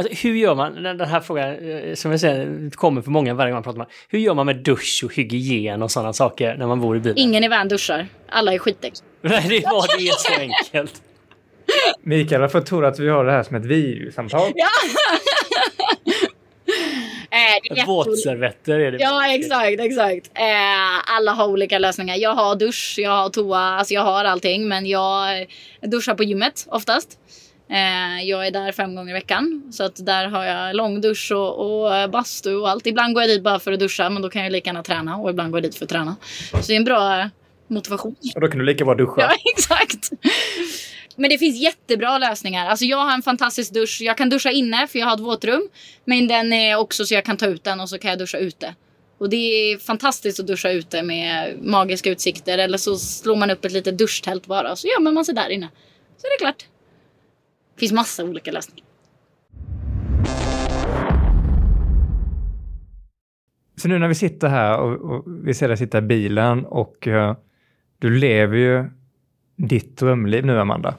[0.00, 3.50] Alltså, hur gör man, den här frågan eh, som jag säger kommer för många varje
[3.50, 6.66] gång man pratar med Hur gör man med dusch och hygien och sådana saker när
[6.66, 7.18] man bor i bilen?
[7.18, 8.06] Ingen i van duschar.
[8.28, 8.92] Alla är skitdäck.
[9.20, 11.02] Nej, det var det är så enkelt.
[12.02, 14.52] Mikael har fått tro att vi har det här som ett videosamtal.
[14.54, 14.68] Ja!
[17.32, 18.98] Eh, Våtservetter är det.
[19.00, 20.30] Ja, exakt, exakt.
[20.34, 22.16] Eh, alla har olika lösningar.
[22.16, 24.68] Jag har dusch, jag har toa, alltså jag har allting.
[24.68, 25.46] Men jag
[25.80, 27.18] duschar på gymmet oftast.
[27.70, 29.62] Eh, jag är där fem gånger i veckan.
[29.72, 32.86] Så att där har jag långdusch och, och bastu och allt.
[32.86, 35.16] Ibland går jag dit bara för att duscha, men då kan jag lika gärna träna.
[35.16, 36.16] Och ibland går jag dit för att träna.
[36.50, 37.30] Så det är en bra
[37.68, 38.16] motivation.
[38.34, 39.20] Och då kan du lika bra duscha.
[39.20, 40.10] Ja, exakt.
[41.16, 42.66] Men det finns jättebra lösningar.
[42.66, 43.98] Alltså jag har en fantastisk dusch.
[44.00, 45.68] Jag kan duscha inne för jag har ett våtrum.
[46.04, 48.38] Men den är också så jag kan ta ut den och så kan jag duscha
[48.38, 48.74] ute.
[49.18, 52.58] Och det är fantastiskt att duscha ute med magiska utsikter.
[52.58, 55.48] Eller så slår man upp ett litet duschtält bara och så gömmer man sig där
[55.48, 55.68] inne.
[56.16, 56.66] Så är det klart.
[57.74, 58.86] Det finns massa olika lösningar.
[63.76, 67.06] Så nu när vi sitter här och, och vi ser dig sitta i bilen och
[67.06, 67.34] uh,
[67.98, 68.90] du lever ju
[69.56, 70.94] ditt drömliv nu, Amanda.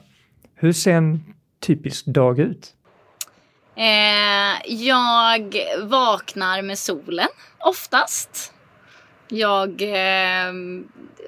[0.54, 2.74] Hur ser en typisk dag ut?
[3.76, 8.52] Eh, jag vaknar med solen oftast.
[9.34, 10.52] Jag eh,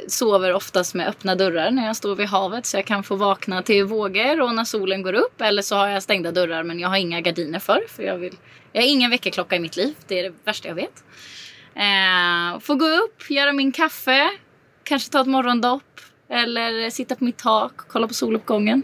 [0.08, 3.62] sover oftast med öppna dörrar när jag står vid havet så jag kan få vakna
[3.62, 5.40] till vågor och när solen går upp.
[5.40, 7.84] Eller så har jag stängda dörrar men jag har inga gardiner för.
[7.88, 8.36] för jag, vill,
[8.72, 9.94] jag har ingen väckarklocka i mitt liv.
[10.06, 11.04] Det är det värsta jag vet.
[11.74, 14.30] Eh, få gå upp, göra min kaffe,
[14.82, 18.82] kanske ta ett morgondopp eller sitta på mitt tak, och kolla på soluppgången.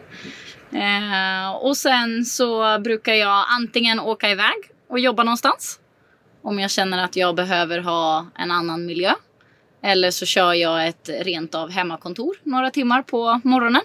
[0.72, 4.56] Eh, och sen så brukar jag antingen åka iväg
[4.88, 5.80] och jobba någonstans.
[6.42, 9.12] Om jag känner att jag behöver ha en annan miljö.
[9.82, 13.82] Eller så kör jag ett rent av hemmakontor några timmar på morgonen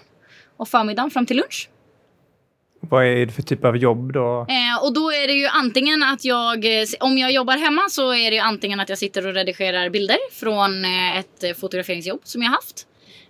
[0.56, 1.68] och förmiddagen fram till lunch.
[2.80, 4.46] Vad är det för typ av jobb då?
[4.48, 6.64] Eh, och då är det ju antingen att jag,
[7.00, 10.18] om jag jobbar hemma så är det ju antingen att jag sitter och redigerar bilder
[10.32, 12.86] från eh, ett fotograferingsjobb som jag haft.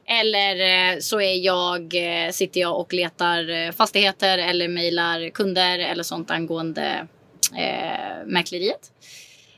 [0.08, 5.78] Eller eh, så är jag, eh, sitter jag och letar eh, fastigheter eller mejlar kunder
[5.78, 7.06] eller sånt angående
[7.54, 8.92] eh, mäkleriet.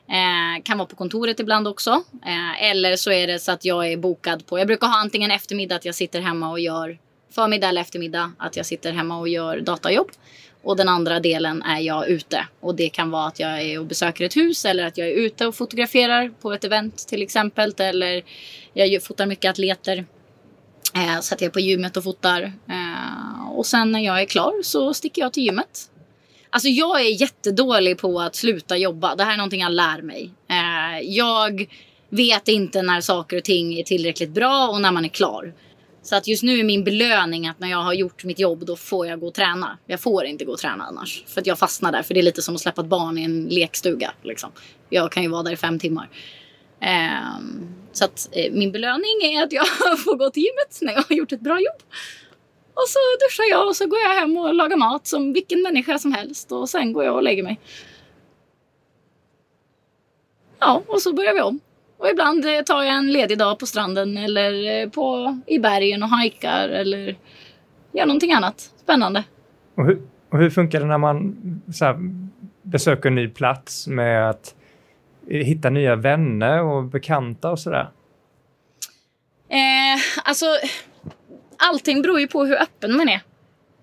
[0.09, 1.91] Eh, kan vara på kontoret ibland också.
[2.27, 5.31] Eh, eller så är det så att jag är bokad på, jag brukar ha antingen
[5.31, 6.99] eftermiddag att jag sitter hemma och gör
[7.31, 10.11] förmiddag eller eftermiddag att jag sitter hemma och gör datajobb.
[10.63, 12.47] Och den andra delen är jag ute.
[12.61, 15.13] Och det kan vara att jag är och besöker ett hus eller att jag är
[15.13, 17.75] ute och fotograferar på ett event till exempel.
[17.79, 18.23] Eller
[18.73, 20.05] jag fotar mycket atleter
[20.95, 22.53] Eh, så att jag är på gymmet och fotar.
[22.69, 25.91] Eh, och sen när jag är klar så sticker jag till gymmet.
[26.51, 29.15] Alltså jag är jättedålig på att sluta jobba.
[29.17, 30.31] Det här är någonting jag lär mig.
[30.51, 31.67] Eh, jag
[32.09, 35.55] vet inte när saker och ting är tillräckligt bra och när man är klar.
[36.03, 38.77] Så att just nu är min belöning att när jag har gjort mitt jobb då
[38.77, 39.79] får jag gå och träna.
[39.87, 41.25] Jag får inte gå och träna annars.
[41.27, 42.03] För att jag fastnar där.
[42.03, 44.13] För det är lite som att släppa ett barn i en lekstuga.
[44.23, 44.51] Liksom.
[44.89, 46.09] Jag kan ju vara där i fem timmar.
[46.81, 49.67] Ehm, så att eh, min belöning är att jag
[50.05, 51.83] får gå till gymmet när jag har gjort ett bra jobb.
[52.79, 55.99] Och så duschar jag och så går jag hem och lagar mat som vilken människa
[55.99, 57.61] som helst och sen går jag och lägger mig.
[60.59, 61.61] Ja, och så börjar vi om.
[61.97, 66.03] Och ibland eh, tar jag en ledig dag på stranden eller eh, på, i bergen
[66.03, 67.17] och hajkar eller
[67.93, 69.25] gör någonting annat spännande.
[69.75, 71.37] Och hur, och hur funkar det när man
[71.81, 71.97] här,
[72.63, 74.55] besöker en ny plats med att
[75.29, 77.91] hitta nya vänner och bekanta och sådär?
[79.49, 80.47] Eh, alltså,
[81.59, 83.21] allting beror ju på hur öppen man är.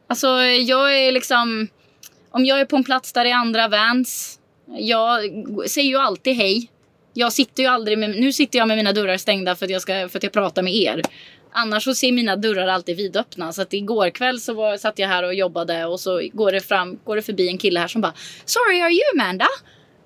[0.07, 1.67] Alltså, jag är liksom...
[2.31, 4.39] Om jag är på en plats där det är andra vans,
[4.77, 5.21] jag
[5.67, 6.71] säger ju alltid hej.
[7.13, 8.09] Jag sitter ju aldrig med...
[8.09, 10.61] Nu sitter jag med mina dörrar stängda för att jag, ska, för att jag pratar
[10.61, 11.01] med er.
[11.51, 13.53] Annars så ser mina dörrar alltid vidöppna.
[13.53, 16.61] Så att igår kväll så var, satt jag här och jobbade och så går det,
[16.61, 18.13] fram, går det förbi en kille här som bara
[18.45, 19.47] Sorry, are you Amanda?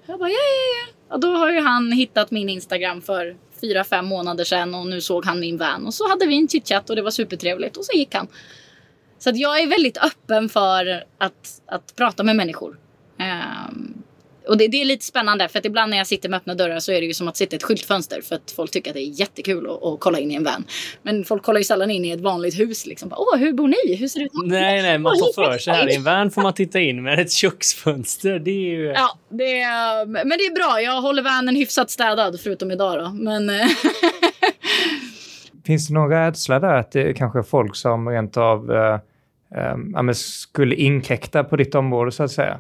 [0.05, 1.13] Jag bara ja, ja, ja.
[1.13, 5.01] Och då har ju han hittat min Instagram för fyra, fem månader sedan och nu
[5.01, 5.85] såg han min van.
[5.85, 8.27] Och så hade vi en chitchat och det var supertrevligt och så gick han.
[9.19, 12.77] Så att jag är väldigt öppen för att, att prata med människor.
[13.19, 14.03] Um,
[14.47, 16.79] och det, det, är lite spännande för att ibland när jag sitter med öppna dörrar
[16.79, 18.95] så är det ju som att sitta i ett skyltfönster för att folk tycker att
[18.95, 20.65] det är jättekul att, att kolla in i en van.
[21.03, 23.13] Men folk kollar ju sällan in i ett vanligt hus liksom.
[23.17, 23.95] Åh, hur bor ni?
[23.95, 24.31] Hur ser det ut?
[24.45, 25.91] Nej, nej, man tar för sig här.
[25.91, 28.39] I en van får man titta in med ett köksfönster.
[28.39, 28.85] Det är ju...
[28.85, 30.81] Ja, det är, men det är bra.
[30.81, 33.09] Jag håller vanen hyfsat städad förutom idag då.
[33.09, 33.51] Men...
[35.65, 38.99] Finns det någon rädsla där att det är kanske folk som rent av eh,
[39.55, 42.59] eh, skulle inkräkta på ditt område så att säga?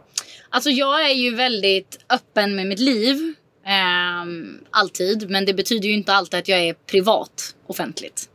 [0.49, 3.33] Alltså jag är ju väldigt öppen med mitt liv.
[3.65, 4.25] Eh,
[4.69, 5.29] alltid.
[5.29, 8.29] Men det betyder ju inte alltid att jag är privat offentligt.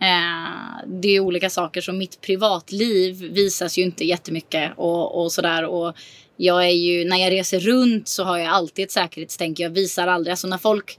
[0.00, 5.64] Eh, det är olika saker som mitt privatliv visas ju inte jättemycket och, och sådär.
[5.64, 5.96] Och
[6.36, 9.58] jag är ju, när jag reser runt så har jag alltid ett säkerhetstänk.
[9.58, 10.98] Jag visar aldrig, alltså när folk,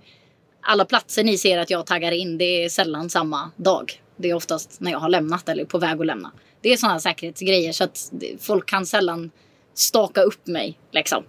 [0.61, 4.01] alla platser ni ser att jag taggar in, det är sällan samma dag.
[4.17, 6.31] Det är oftast när jag har lämnat eller är på väg att lämna.
[6.61, 9.31] Det är sådana säkerhetsgrejer så att folk kan sällan
[9.77, 10.79] staka upp mig.
[10.91, 11.23] Liksom.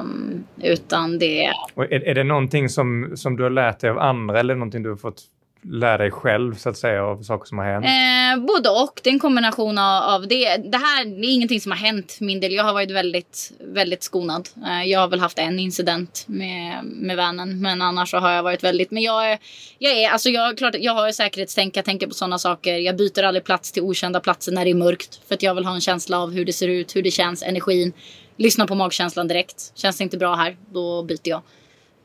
[0.00, 1.52] Um, utan det...
[1.74, 4.82] Och är, är det någonting som, som du har lärt dig av andra eller någonting
[4.82, 5.22] du har fått
[5.64, 7.84] lära dig själv så att säga av saker som har hänt?
[7.84, 9.00] Eh, både och.
[9.02, 10.56] Det är en kombination av, av, det.
[10.56, 12.52] Det här det är ingenting som har hänt min del.
[12.52, 14.48] Jag har varit väldigt, väldigt skonad.
[14.66, 17.60] Eh, jag har väl haft en incident med, med vännen.
[17.60, 18.90] Men annars så har jag varit väldigt...
[18.90, 19.38] Men jag,
[19.78, 21.76] jag är, alltså jag, klart, jag har säkerhetstänk.
[21.76, 22.76] Jag tänker på sådana saker.
[22.76, 25.20] Jag byter aldrig plats till okända platser när det är mörkt.
[25.28, 27.42] För att jag vill ha en känsla av hur det ser ut, hur det känns,
[27.42, 27.92] energin.
[28.36, 29.72] Lyssna på magkänslan direkt.
[29.74, 31.42] Känns det inte bra här, då byter jag.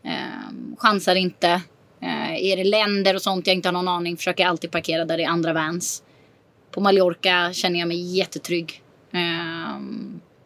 [0.03, 0.12] Eh,
[0.78, 1.62] chansar inte.
[2.02, 5.06] Eh, är det länder och sånt jag inte har någon aning försöker jag alltid parkera
[5.06, 6.04] där det är andra vans.
[6.72, 8.82] På Mallorca känner jag mig jättetrygg.
[9.14, 9.80] Eh,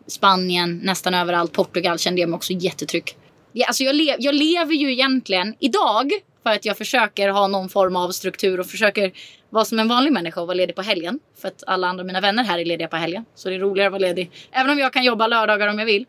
[0.08, 1.52] Spanien, nästan överallt.
[1.52, 3.18] Portugal kände jag mig också jättetrygg.
[3.54, 6.12] Ja, alltså jag, le jag lever ju egentligen idag
[6.44, 9.12] för att jag försöker ha någon form av struktur och försöker
[9.50, 11.20] vara som en vanlig människa och vara ledig på helgen.
[11.42, 13.26] För att alla andra mina vänner här är lediga på helgen.
[13.36, 14.32] Så det är roligare att vara ledig.
[14.52, 16.06] Även om jag kan jobba lördagar om jag vill.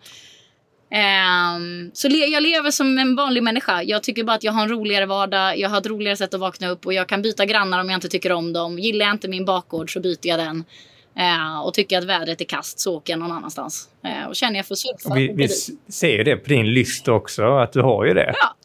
[0.93, 3.82] Um, så le jag lever som en vanlig människa.
[3.82, 5.59] Jag tycker bara att jag har en roligare vardag.
[5.59, 7.97] Jag har ett roligare sätt att vakna upp och jag kan byta grannar om jag
[7.97, 8.78] inte tycker om dem.
[8.78, 10.64] Gillar jag inte min bakgård så byter jag den.
[11.18, 13.88] Uh, och tycker jag att vädret är kast så åker jag någon annanstans.
[14.07, 15.14] Uh, och känner jag för surfa.
[15.14, 15.49] Vi, vi
[15.93, 18.34] ser ju det på din lista också, att du har ju det.
[18.36, 18.57] Ja.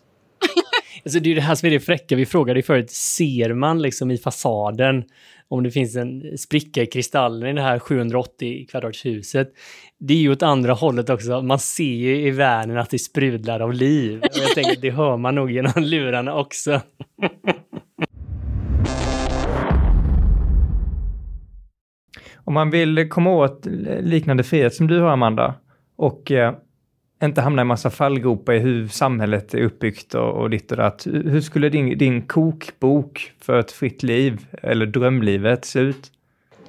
[1.07, 2.15] alltså, det är det här som är det fräcka.
[2.15, 5.03] Vi frågade ju förut, ser man liksom i fasaden
[5.47, 9.53] om det finns en spricka i kristallen i det här 780 kvadratshuset?
[9.99, 11.41] Det är ju åt andra hållet också.
[11.41, 14.19] Man ser ju i världen att det sprudlar av liv.
[14.19, 16.81] Och jag tänker att det hör man nog genom lurarna också.
[22.35, 23.65] Om man vill komma åt
[23.99, 25.55] liknande frihet som du har, Amanda,
[25.97, 26.55] och eh,
[27.23, 31.07] inte hamna i massa fallgropar i hur samhället är uppbyggt och, och ditt och datt.
[31.07, 36.11] Hur skulle din, din kokbok för ett fritt liv, eller drömlivet, se ut?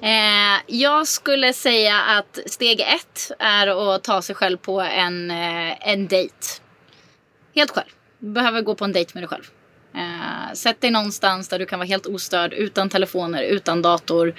[0.01, 5.89] Eh, jag skulle säga att steg ett är att ta sig själv på en, eh,
[5.89, 6.35] en dejt.
[7.55, 7.89] Helt själv.
[8.19, 9.43] Du behöver gå på en dejt med dig själv.
[9.95, 14.33] Eh, sätt dig någonstans där du kan vara helt ostörd, utan telefoner, utan dator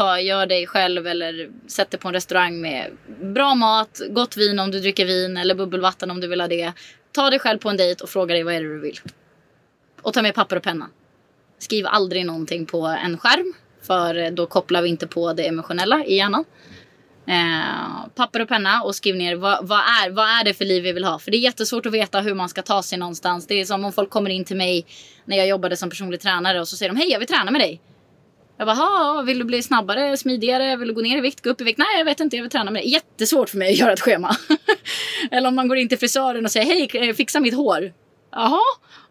[0.00, 2.90] ta, gör dig själv eller sätt dig på en restaurang med
[3.22, 6.72] bra mat, gott vin om du dricker vin eller bubbelvatten om du vill ha det.
[7.12, 8.98] Ta dig själv på en dejt och fråga dig vad är det du vill.
[10.02, 10.88] Och ta med papper och penna.
[11.58, 16.16] Skriv aldrig någonting på en skärm för då kopplar vi inte på det emotionella i
[16.16, 16.44] hjärnan.
[17.26, 20.82] Eh, papper och penna och skriv ner vad, vad, är, vad är det för liv
[20.82, 21.18] vi vill ha.
[21.18, 23.46] För det är jättesvårt att veta hur man ska ta sig någonstans.
[23.46, 24.86] Det är som om folk kommer in till mig
[25.24, 27.60] när jag jobbade som personlig tränare och så säger de hej jag vill träna med
[27.60, 27.80] dig.
[28.60, 31.60] Jag bara, vill du bli snabbare, smidigare, vill du gå ner i vikt, gå upp
[31.60, 31.78] i vikt?
[31.78, 32.86] Nej, jag vet inte, jag vill träna med det.
[32.88, 34.36] Jättesvårt för mig att göra ett schema.
[35.30, 37.92] Eller om man går in till frisören och säger, hej, eh, fixa mitt hår.
[38.32, 38.60] Jaha,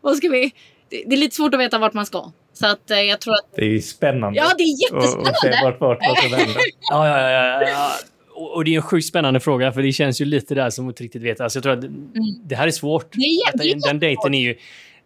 [0.01, 0.51] vad ska vi?
[0.89, 2.31] Det är lite svårt att veta vart man ska.
[2.53, 3.55] Så att eh, jag tror att...
[3.55, 4.39] Det är ju spännande.
[4.39, 5.29] Ja, det är jättespännande.
[5.29, 6.39] Och, se vart, vart, vart det
[6.91, 7.91] ja, ja, ja, ja.
[8.35, 10.91] Och det är en sjukt spännande fråga, för det känns ju lite där som att
[10.91, 11.43] inte riktigt veta.
[11.43, 12.03] Alltså jag tror att mm.
[12.43, 13.13] det här är svårt.
[13.13, 14.55] Det är jätte, Den dejten är ju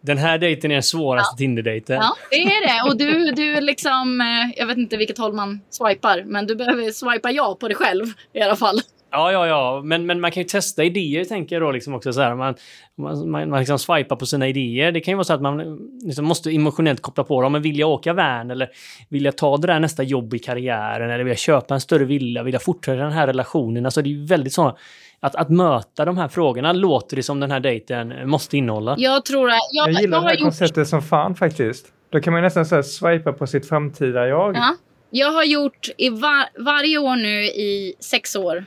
[0.06, 1.36] den här dejten är den svåraste ja.
[1.36, 1.96] Tinder-dejten.
[1.96, 2.90] Ja, det är det.
[2.90, 6.90] Och du, du liksom, eh, jag vet inte vilket håll man swipar, men du behöver
[6.90, 8.80] swipa ja på dig själv i alla fall.
[9.10, 12.12] Ja, ja, ja, men, men man kan ju testa idéer tänker jag då liksom också
[12.12, 12.34] så här.
[12.34, 12.54] Man,
[12.98, 14.92] man, man, man liksom swipar på sina idéer.
[14.92, 17.52] Det kan ju vara så att man liksom måste emotionellt koppla på dem.
[17.52, 18.68] Men vill jag åka van eller
[19.08, 22.04] vill jag ta det där nästa jobb i karriären eller vill jag köpa en större
[22.04, 22.42] villa?
[22.42, 23.84] Vill jag fortsätta den här relationen?
[23.84, 24.76] Alltså det är ju väldigt sådana
[25.24, 28.94] att, att möta de här frågorna låter det som den här dejten måste innehålla.
[28.98, 29.58] Jag tror att...
[29.72, 30.42] Jag, jag gillar jag det här gjort...
[30.42, 31.86] konceptet som fan faktiskt.
[32.10, 34.56] Då kan man nästan så här swipa på sitt framtida jag.
[34.56, 34.76] Ja.
[35.10, 38.64] Jag har gjort i var, varje år nu i sex år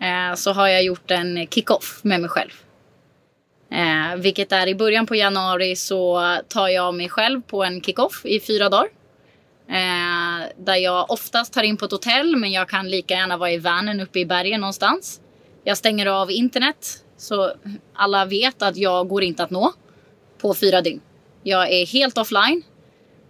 [0.00, 2.50] eh, så har jag gjort en kick-off med mig själv.
[3.72, 8.22] Eh, vilket är i början på januari så tar jag mig själv på en kick-off
[8.24, 8.88] i fyra dagar.
[9.68, 13.50] Eh, där jag oftast tar in på ett hotell men jag kan lika gärna vara
[13.50, 15.20] i vanen uppe i bergen någonstans.
[15.64, 17.52] Jag stänger av internet, Så
[17.94, 19.72] alla vet att jag går inte att nå
[20.38, 21.00] på fyra dygn.
[21.42, 22.62] Jag är helt offline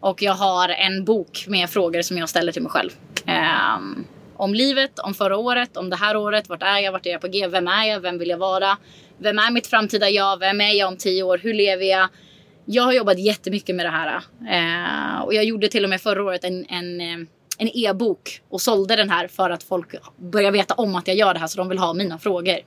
[0.01, 2.91] och jag har en bok med frågor som jag ställer till mig själv.
[3.27, 4.07] Um,
[4.37, 6.49] om livet, om förra året, om det här året.
[6.49, 6.93] Vart är jag?
[6.93, 7.47] Vart är jag på G?
[7.49, 8.01] Vem är jag?
[8.01, 8.77] Vem vill jag vara?
[9.19, 10.39] Vem är mitt framtida jag?
[10.39, 11.39] Vem är jag om tio år?
[11.39, 12.09] Hur lever jag?
[12.65, 14.17] Jag har jobbat jättemycket med det här.
[14.41, 17.27] Uh, och jag gjorde till och med förra året en, en eh,
[17.61, 21.35] en e-bok och sålde den här för att folk börjar veta om att jag gör
[21.35, 22.59] det här så de vill ha mina frågor.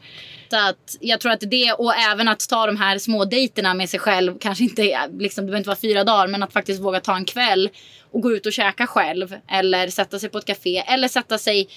[0.49, 3.89] Så att jag tror att det och även att ta de här små dejterna med
[3.89, 6.99] sig själv, kanske inte, liksom, det behöver inte vara fyra dagar, men att faktiskt våga
[6.99, 7.69] ta en kväll
[8.11, 11.67] och gå ut och käka själv eller sätta sig på ett café eller sätta sig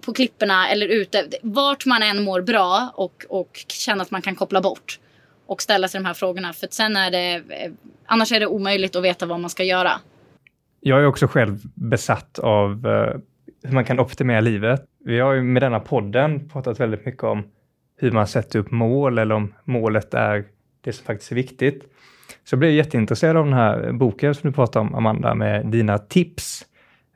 [0.00, 1.28] på klipporna eller ute.
[1.42, 4.98] Vart man än mår bra och, och känner att man kan koppla bort
[5.46, 6.52] och ställa sig de här frågorna.
[6.52, 7.72] För sen är det, eh,
[8.06, 10.00] annars är det omöjligt att veta vad man ska göra.
[10.88, 13.20] Jag är också själv besatt av eh,
[13.62, 14.84] hur man kan optimera livet.
[15.04, 17.44] Vi har ju med denna podden pratat väldigt mycket om
[17.98, 20.44] hur man sätter upp mål eller om målet är
[20.84, 21.82] det som faktiskt är viktigt.
[22.44, 25.98] Så jag blev jätteintresserad av den här boken som du pratar om, Amanda, med dina
[25.98, 26.66] tips.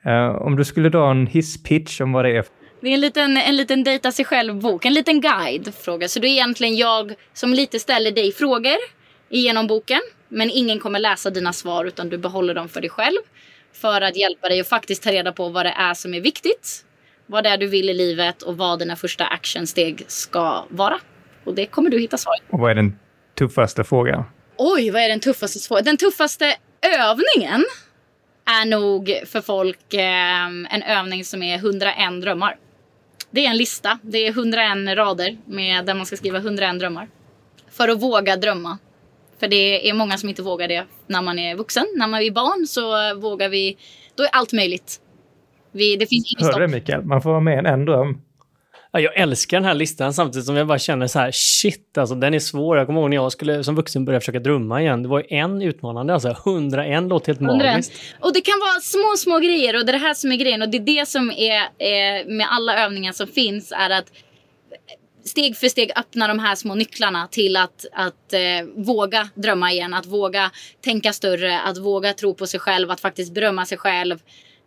[0.06, 2.44] Uh, om du skulle dra en hisspitch om vad det är.
[2.80, 6.08] Det är en liten, en liten dejta sig själv-bok, en liten guide-fråga.
[6.08, 8.78] Så det är egentligen jag som lite ställer dig frågor
[9.28, 10.00] genom boken.
[10.28, 13.18] Men ingen kommer läsa dina svar utan du behåller dem för dig själv
[13.72, 16.84] för att hjälpa dig att faktiskt ta reda på vad det är som är viktigt,
[17.26, 20.98] vad det är du vill i livet och vad dina första actionsteg ska vara.
[21.44, 22.98] Och det kommer du hitta svaret Och vad är den
[23.38, 24.24] tuffaste frågan?
[24.56, 25.84] Oj, vad är den tuffaste frågan?
[25.84, 27.64] Den tuffaste övningen
[28.44, 32.56] är nog för folk eh, en övning som är 101 drömmar.
[33.30, 33.98] Det är en lista.
[34.02, 37.08] Det är 101 rader med där man ska skriva 101 drömmar.
[37.70, 38.78] För att våga drömma.
[39.40, 41.86] För det är många som inte vågar det när man är vuxen.
[41.96, 43.76] När man är barn så vågar vi,
[44.14, 45.00] då är allt möjligt.
[45.72, 46.60] Vi, det finns inget stopp.
[46.60, 47.04] Hör du Mikael?
[47.04, 48.20] Man får vara med en, en dröm.
[48.92, 52.14] Ja, jag älskar den här listan samtidigt som jag bara känner så här, shit alltså
[52.14, 52.78] den är svår.
[52.78, 55.02] Jag kommer ihåg när jag skulle som vuxen börja försöka drömma igen.
[55.02, 57.72] Det var en utmanande, alltså 101 låter helt 101.
[57.72, 57.92] magiskt.
[58.20, 60.62] Och det kan vara små, små grejer och det är det här som är grejen
[60.62, 64.12] och det är det som är, är med alla övningar som finns är att
[65.30, 69.94] steg för steg öppna de här små nycklarna till att, att eh, våga drömma igen,
[69.94, 70.50] att våga
[70.80, 74.18] tänka större, att våga tro på sig själv, att faktiskt berömma sig själv.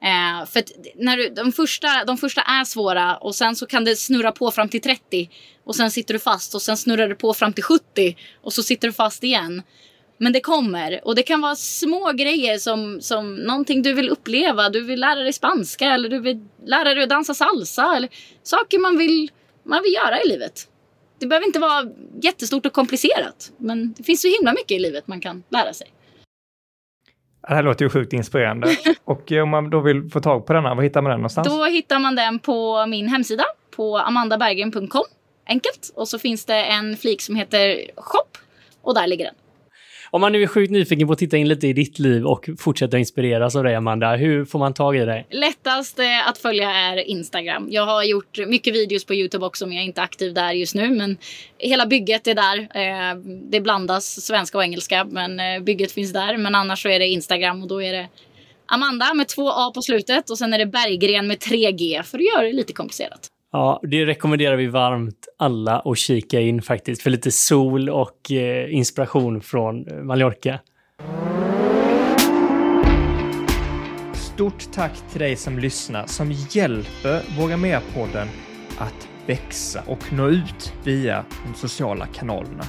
[0.04, 0.64] Eh, för
[0.96, 4.52] när du, de, första, de första är svåra och sen så kan det snurra på
[4.52, 5.30] fram till 30
[5.64, 8.64] och sen sitter du fast och sen snurrar det på fram till 70 och så
[8.64, 9.62] sitter du fast igen.
[10.18, 14.70] Men det kommer och det kan vara små grejer som, som någonting du vill uppleva.
[14.70, 18.10] Du vill lära dig spanska eller du vill lära dig att dansa salsa eller
[18.44, 19.32] saker man vill
[19.64, 20.68] man vill göra i livet.
[21.20, 21.90] Det behöver inte vara
[22.22, 23.52] jättestort och komplicerat.
[23.58, 25.88] Men det finns så himla mycket i livet man kan lära sig.
[27.48, 28.78] Det här låter ju sjukt inspirerande.
[29.04, 31.48] och om man då vill få tag på denna, var hittar man den någonstans?
[31.48, 33.44] Då hittar man den på min hemsida
[33.76, 35.04] på amandaberggren.com.
[35.48, 35.94] Enkelt.
[35.96, 38.38] Och så finns det en flik som heter shop
[38.82, 39.36] och där ligger den.
[40.14, 42.50] Om man nu är sjukt nyfiken på att titta in lite i ditt liv och
[42.58, 45.28] fortsätta inspireras av dig, Amanda, hur får man tag i dig?
[45.30, 47.68] Lättast att följa är Instagram.
[47.72, 50.76] Jag har gjort mycket videos på Youtube också, men jag är inte aktiv där just
[50.76, 50.90] nu.
[50.90, 51.18] Men
[51.58, 52.60] hela bygget är där.
[52.60, 53.16] Eh,
[53.52, 56.38] det blandas svenska och engelska, men eh, bygget finns där.
[56.38, 58.08] Men annars så är det Instagram och då är det
[58.66, 62.18] Amanda med två A på slutet och sen är det Berggren med tre G för
[62.18, 63.33] att göra det lite komplicerat.
[63.56, 68.76] Ja, det rekommenderar vi varmt alla att kika in faktiskt för lite sol och eh,
[68.76, 70.60] inspiration från eh, Mallorca.
[74.14, 78.28] Stort tack till dig som lyssnar som hjälper Våga Mer-podden
[78.78, 82.64] att växa och nå ut via de sociala kanalerna.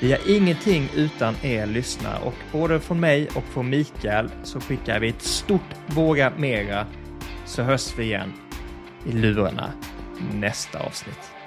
[0.00, 5.00] Vi har ingenting utan er lyssnare och både från mig och från Mikael så skickar
[5.00, 6.86] vi ett stort Våga Mera
[7.46, 8.32] så hörs vi igen
[9.06, 9.72] i lurarna
[10.20, 11.39] nästa avsnitt.